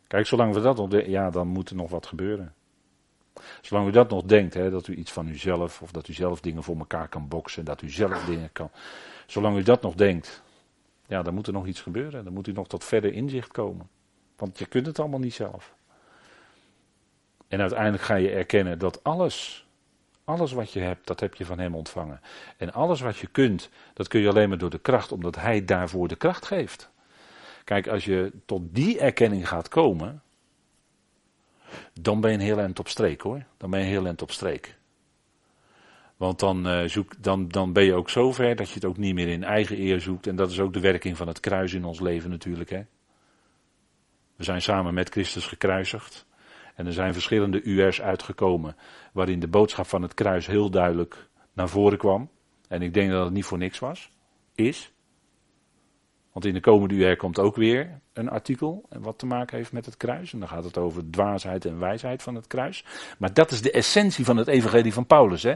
[0.07, 2.55] Kijk, zolang we dat ja, dan moet er nog wat gebeuren.
[3.61, 6.41] Zolang u dat nog denkt, hè, dat u iets van uzelf, of dat u zelf
[6.41, 8.71] dingen voor elkaar kan boksen, dat u zelf dingen kan.
[9.27, 10.43] Zolang u dat nog denkt,
[11.07, 12.25] ja, dan moet er nog iets gebeuren.
[12.25, 13.89] Dan moet u nog tot verder inzicht komen.
[14.37, 15.75] Want je kunt het allemaal niet zelf.
[17.49, 19.67] En uiteindelijk ga je erkennen dat alles,
[20.25, 22.21] alles wat je hebt, dat heb je van Hem ontvangen.
[22.57, 25.65] En alles wat je kunt, dat kun je alleen maar door de kracht, omdat Hij
[25.65, 26.91] daarvoor de kracht geeft.
[27.65, 30.23] Kijk, als je tot die erkenning gaat komen,
[32.01, 33.45] dan ben je een heel eind op streek hoor.
[33.57, 34.77] Dan ben je heel eind op streek.
[36.17, 38.97] Want dan, uh, zoek, dan, dan ben je ook zo ver dat je het ook
[38.97, 40.27] niet meer in eigen eer zoekt.
[40.27, 42.71] En dat is ook de werking van het kruis in ons leven natuurlijk.
[42.71, 42.83] Hè?
[44.37, 46.27] We zijn samen met Christus gekruisigd.
[46.75, 48.77] En er zijn verschillende UR's uitgekomen
[49.13, 52.31] waarin de boodschap van het kruis heel duidelijk naar voren kwam.
[52.69, 54.11] En ik denk dat het niet voor niks was.
[54.55, 54.93] Is.
[56.37, 59.87] Want in de komende UR komt ook weer een artikel wat te maken heeft met
[59.87, 60.33] het kruis.
[60.33, 62.85] En dan gaat het over dwaasheid en wijsheid van het kruis.
[63.19, 65.43] Maar dat is de essentie van het evangelie van Paulus.
[65.43, 65.55] Hè?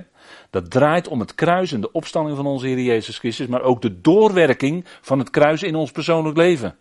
[0.50, 3.46] Dat draait om het kruis en de opstanding van onze Heer Jezus Christus.
[3.46, 6.76] Maar ook de doorwerking van het kruis in ons persoonlijk leven.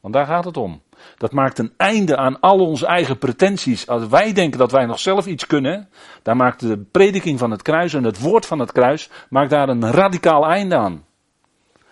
[0.00, 0.82] Want daar gaat het om.
[1.16, 3.86] Dat maakt een einde aan al onze eigen pretenties.
[3.86, 5.88] Als wij denken dat wij nog zelf iets kunnen,
[6.22, 9.68] daar maakt de prediking van het kruis en het woord van het kruis maakt daar
[9.68, 11.06] een radicaal einde aan.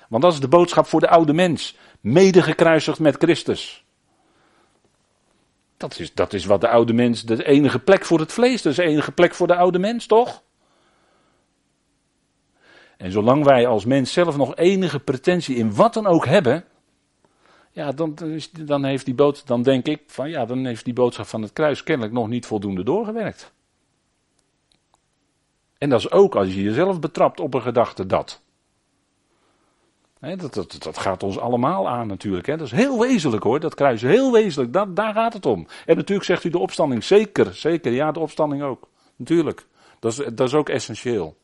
[0.08, 1.76] Want dat is de boodschap voor de oude mens.
[2.00, 3.84] Mede gekruisigd met Christus.
[5.76, 8.72] Dat is, dat is wat de oude mens, de enige plek voor het vlees, dat
[8.72, 10.42] is de enige plek voor de oude mens, toch?
[12.96, 16.64] En zolang wij als mens zelf nog enige pretentie in wat dan ook hebben,
[17.72, 18.16] ja, dan,
[18.64, 21.52] dan, heeft die bood, dan denk ik van ja, dan heeft die boodschap van het
[21.52, 23.52] kruis kennelijk nog niet voldoende doorgewerkt.
[25.78, 28.42] En dat is ook als je jezelf betrapt op een gedachte dat
[30.20, 32.46] dat, dat, dat, gaat ons allemaal aan natuurlijk.
[32.46, 34.02] Dat is heel wezenlijk hoor, dat kruis.
[34.02, 35.66] Heel wezenlijk, dat, daar gaat het om.
[35.86, 37.92] En natuurlijk zegt u de opstanding, zeker, zeker.
[37.92, 38.88] Ja, de opstanding ook.
[39.16, 39.66] Natuurlijk.
[39.98, 41.36] Dat is, dat is ook essentieel.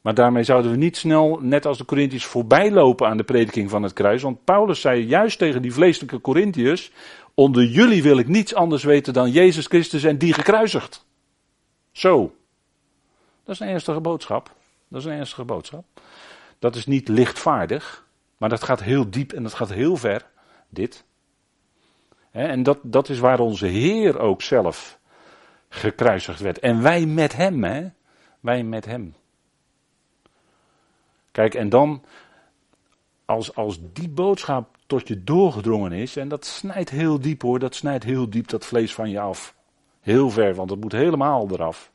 [0.00, 3.70] Maar daarmee zouden we niet snel, net als de Corinthiërs, voorbij lopen aan de prediking
[3.70, 4.22] van het kruis.
[4.22, 6.92] Want Paulus zei juist tegen die vleeselijke Corinthiërs:
[7.34, 11.04] Onder jullie wil ik niets anders weten dan Jezus Christus en die gekruisigd.
[11.92, 12.34] Zo.
[13.44, 14.50] Dat is een ernstige boodschap.
[14.88, 15.84] Dat is een ernstige boodschap.
[16.58, 20.26] Dat is niet lichtvaardig, maar dat gaat heel diep en dat gaat heel ver.
[20.68, 21.04] Dit.
[22.30, 24.98] En dat, dat is waar onze Heer ook zelf
[25.68, 26.58] gekruisigd werd.
[26.58, 27.88] En wij met Hem, hè?
[28.40, 29.14] Wij met Hem.
[31.32, 32.04] Kijk, en dan,
[33.24, 37.74] als, als die boodschap tot je doorgedrongen is, en dat snijdt heel diep hoor, dat
[37.74, 39.54] snijdt heel diep dat vlees van je af.
[40.00, 41.92] Heel ver, want het moet helemaal eraf.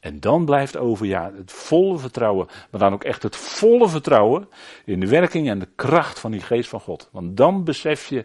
[0.00, 4.48] En dan blijft over ja, het volle vertrouwen, maar dan ook echt het volle vertrouwen
[4.84, 7.08] in de werking en de kracht van die geest van God.
[7.12, 8.24] Want dan besef je,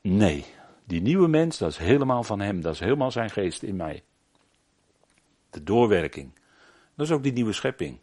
[0.00, 0.44] nee,
[0.84, 4.02] die nieuwe mens, dat is helemaal van hem, dat is helemaal zijn geest in mij.
[5.50, 6.30] De doorwerking.
[6.94, 7.98] Dat is ook die nieuwe schepping.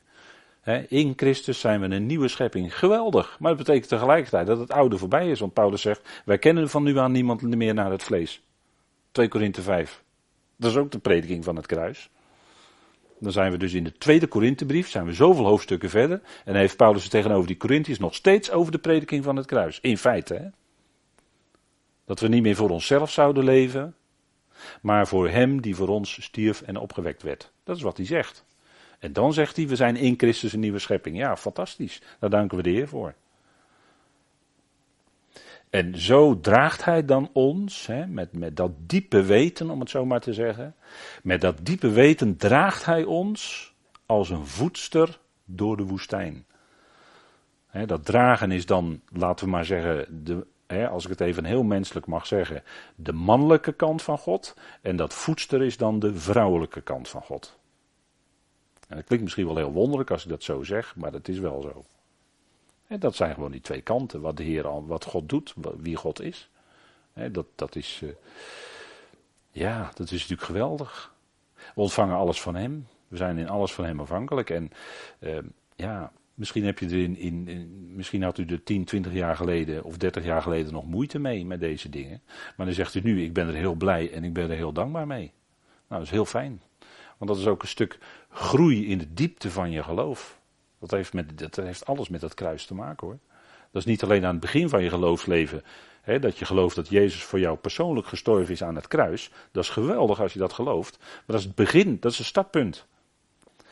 [0.88, 2.78] in Christus zijn we een nieuwe schepping.
[2.78, 3.40] Geweldig.
[3.40, 5.40] Maar dat betekent tegelijkertijd dat het oude voorbij is.
[5.40, 8.42] Want Paulus zegt, wij kennen van nu aan niemand meer naar het vlees.
[9.12, 10.04] 2 Korinthe 5.
[10.56, 12.10] Dat is ook de prediking van het kruis.
[13.24, 16.22] Dan zijn we dus in de tweede Korinthebrief, zijn we zoveel hoofdstukken verder.
[16.46, 19.80] En heeft Paulus het tegenover die Corinthiërs nog steeds over de prediking van het kruis.
[19.82, 20.48] In feite, hè.
[22.06, 23.96] Dat we niet meer voor onszelf zouden leven.
[24.82, 27.52] maar voor hem die voor ons stierf en opgewekt werd.
[27.64, 28.46] Dat is wat hij zegt.
[29.00, 31.18] En dan zegt hij, we zijn in Christus een nieuwe schepping.
[31.18, 32.02] Ja, fantastisch.
[32.20, 33.14] Daar danken we de Heer voor.
[35.74, 40.06] En zo draagt hij dan ons, hè, met, met dat diepe weten, om het zo
[40.06, 40.76] maar te zeggen.
[41.24, 43.74] Met dat diepe weten draagt hij ons
[44.06, 46.46] als een voedster door de woestijn.
[47.68, 51.46] Hè, dat dragen is dan, laten we maar zeggen, de, hè, als ik het even
[51.46, 52.64] heel menselijk mag zeggen,
[52.96, 54.58] de mannelijke kant van God.
[54.82, 57.58] En dat voedster is dan de vrouwelijke kant van God.
[58.88, 61.40] En dat klinkt misschien wel heel wonderlijk als ik dat zo zeg, maar dat is
[61.40, 61.86] wel zo.
[62.88, 65.96] En dat zijn gewoon die twee kanten, wat de Heer al, wat God doet, wie
[65.96, 66.50] God is.
[67.32, 68.10] dat, dat is, uh,
[69.52, 71.14] ja, dat is natuurlijk geweldig.
[71.56, 72.88] We ontvangen alles van Hem.
[73.08, 74.50] We zijn in alles van Hem afhankelijk.
[74.50, 74.72] En
[75.20, 75.38] uh,
[75.76, 79.84] ja, misschien heb je er in, in, misschien had u er 10, 20 jaar geleden
[79.84, 82.22] of 30 jaar geleden nog moeite mee met deze dingen.
[82.58, 84.74] Maar dan zegt u nu, ik ben er heel blij en ik ben er heel
[84.74, 85.32] dankbaar mee.
[85.88, 86.62] Nou, dat is heel fijn.
[87.18, 87.98] Want dat is ook een stuk
[88.30, 90.42] groei in de diepte van je geloof.
[90.84, 93.18] Dat heeft, met, dat heeft alles met dat kruis te maken hoor.
[93.72, 95.64] Dat is niet alleen aan het begin van je geloofsleven.
[96.02, 99.32] Hè, dat je gelooft dat Jezus voor jou persoonlijk gestorven is aan het kruis.
[99.52, 100.98] Dat is geweldig als je dat gelooft.
[101.00, 102.86] Maar dat is het begin, dat is een startpunt.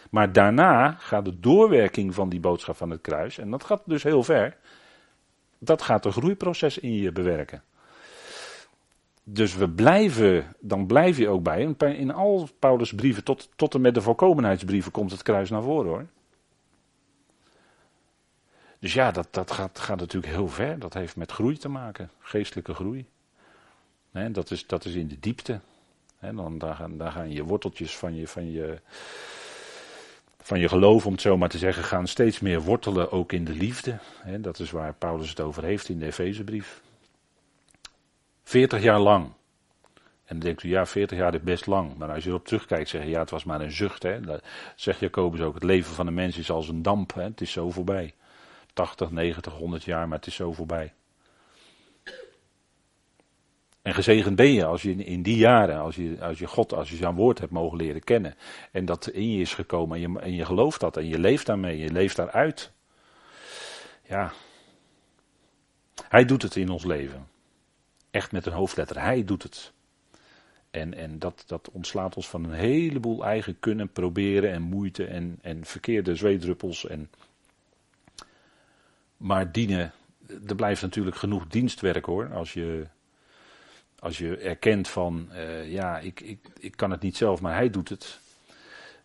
[0.10, 3.38] Maar daarna gaat de doorwerking van die boodschap van het kruis.
[3.38, 4.58] En dat gaat dus heel ver.
[5.58, 7.64] Dat gaat een groeiproces in je bewerken.
[9.24, 11.76] Dus we blijven, dan blijf je ook bij.
[11.78, 15.90] In al Paulus' brieven, tot, tot en met de volkomenheidsbrieven, komt het kruis naar voren
[15.90, 16.06] hoor.
[18.82, 20.80] Dus ja, dat, dat gaat, gaat natuurlijk heel ver.
[20.80, 23.06] Dat heeft met groei te maken, geestelijke groei.
[24.12, 25.60] dat, is, dat is in de diepte.
[26.20, 28.80] dan, daar, gaan, daar gaan je worteltjes van je, van, je,
[30.42, 33.46] van je geloof, om het zo maar te zeggen, gaan steeds meer wortelen ook in
[33.46, 33.98] de liefde.
[34.40, 36.82] dat is waar Paulus het over heeft in de Efezebrief.
[38.44, 39.26] 40 jaar lang.
[40.26, 41.98] En dan denkt u, ja, 40 jaar is best lang.
[41.98, 44.04] Maar als je erop terugkijkt, zeg je, ja, het was maar een zucht.
[44.04, 44.22] Hè.
[44.22, 44.44] Dat
[44.76, 47.14] zegt Jacobus ook, het leven van een mens is als een damp.
[47.14, 47.24] Hè.
[47.24, 48.14] Het is zo voorbij.
[48.74, 50.94] 80, 90, 100 jaar, maar het is zo voorbij.
[53.82, 56.90] En gezegend ben je als je in die jaren, als je, als je God, als
[56.90, 58.36] je zijn woord hebt mogen leren kennen.
[58.72, 61.46] En dat in je is gekomen en je, en je gelooft dat en je leeft
[61.46, 62.72] daarmee, je leeft daaruit.
[64.08, 64.32] Ja.
[66.08, 67.28] Hij doet het in ons leven.
[68.12, 69.02] Echt met een hoofdletter.
[69.02, 69.72] Hij doet het.
[70.72, 75.40] En, en dat, dat ontslaat ons van een heleboel eigen kunnen, proberen en moeite en,
[75.42, 77.10] en verkeerde zweedruppels en
[79.22, 79.92] maar dienen,
[80.48, 82.34] er blijft natuurlijk genoeg dienstwerk hoor.
[82.34, 82.88] Als je,
[84.00, 87.70] als je erkent van, uh, ja, ik, ik, ik kan het niet zelf, maar hij
[87.70, 88.20] doet het.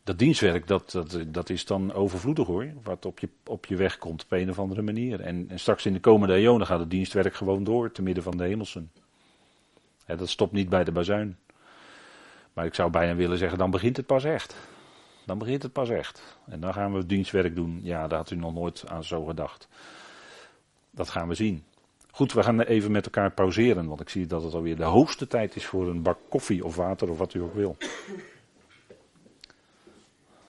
[0.05, 2.67] Dat dienstwerk, dat, dat, dat is dan overvloedig hoor.
[2.83, 5.21] Wat op je, op je weg komt op een of andere manier.
[5.21, 8.37] En, en straks in de komende eonen gaat het dienstwerk gewoon door, te midden van
[8.37, 8.91] de hemelsen.
[10.07, 11.37] dat stopt niet bij de bazuin.
[12.53, 14.57] Maar ik zou bijna willen zeggen, dan begint het pas echt.
[15.25, 16.37] Dan begint het pas echt.
[16.47, 17.81] En dan gaan we dienstwerk doen.
[17.83, 19.69] Ja, daar had u nog nooit aan zo gedacht.
[20.97, 21.64] Dat gaan we zien.
[22.11, 25.26] Goed, we gaan even met elkaar pauzeren, want ik zie dat het alweer de hoogste
[25.26, 27.76] tijd is voor een bak koffie of water of wat u ook wil.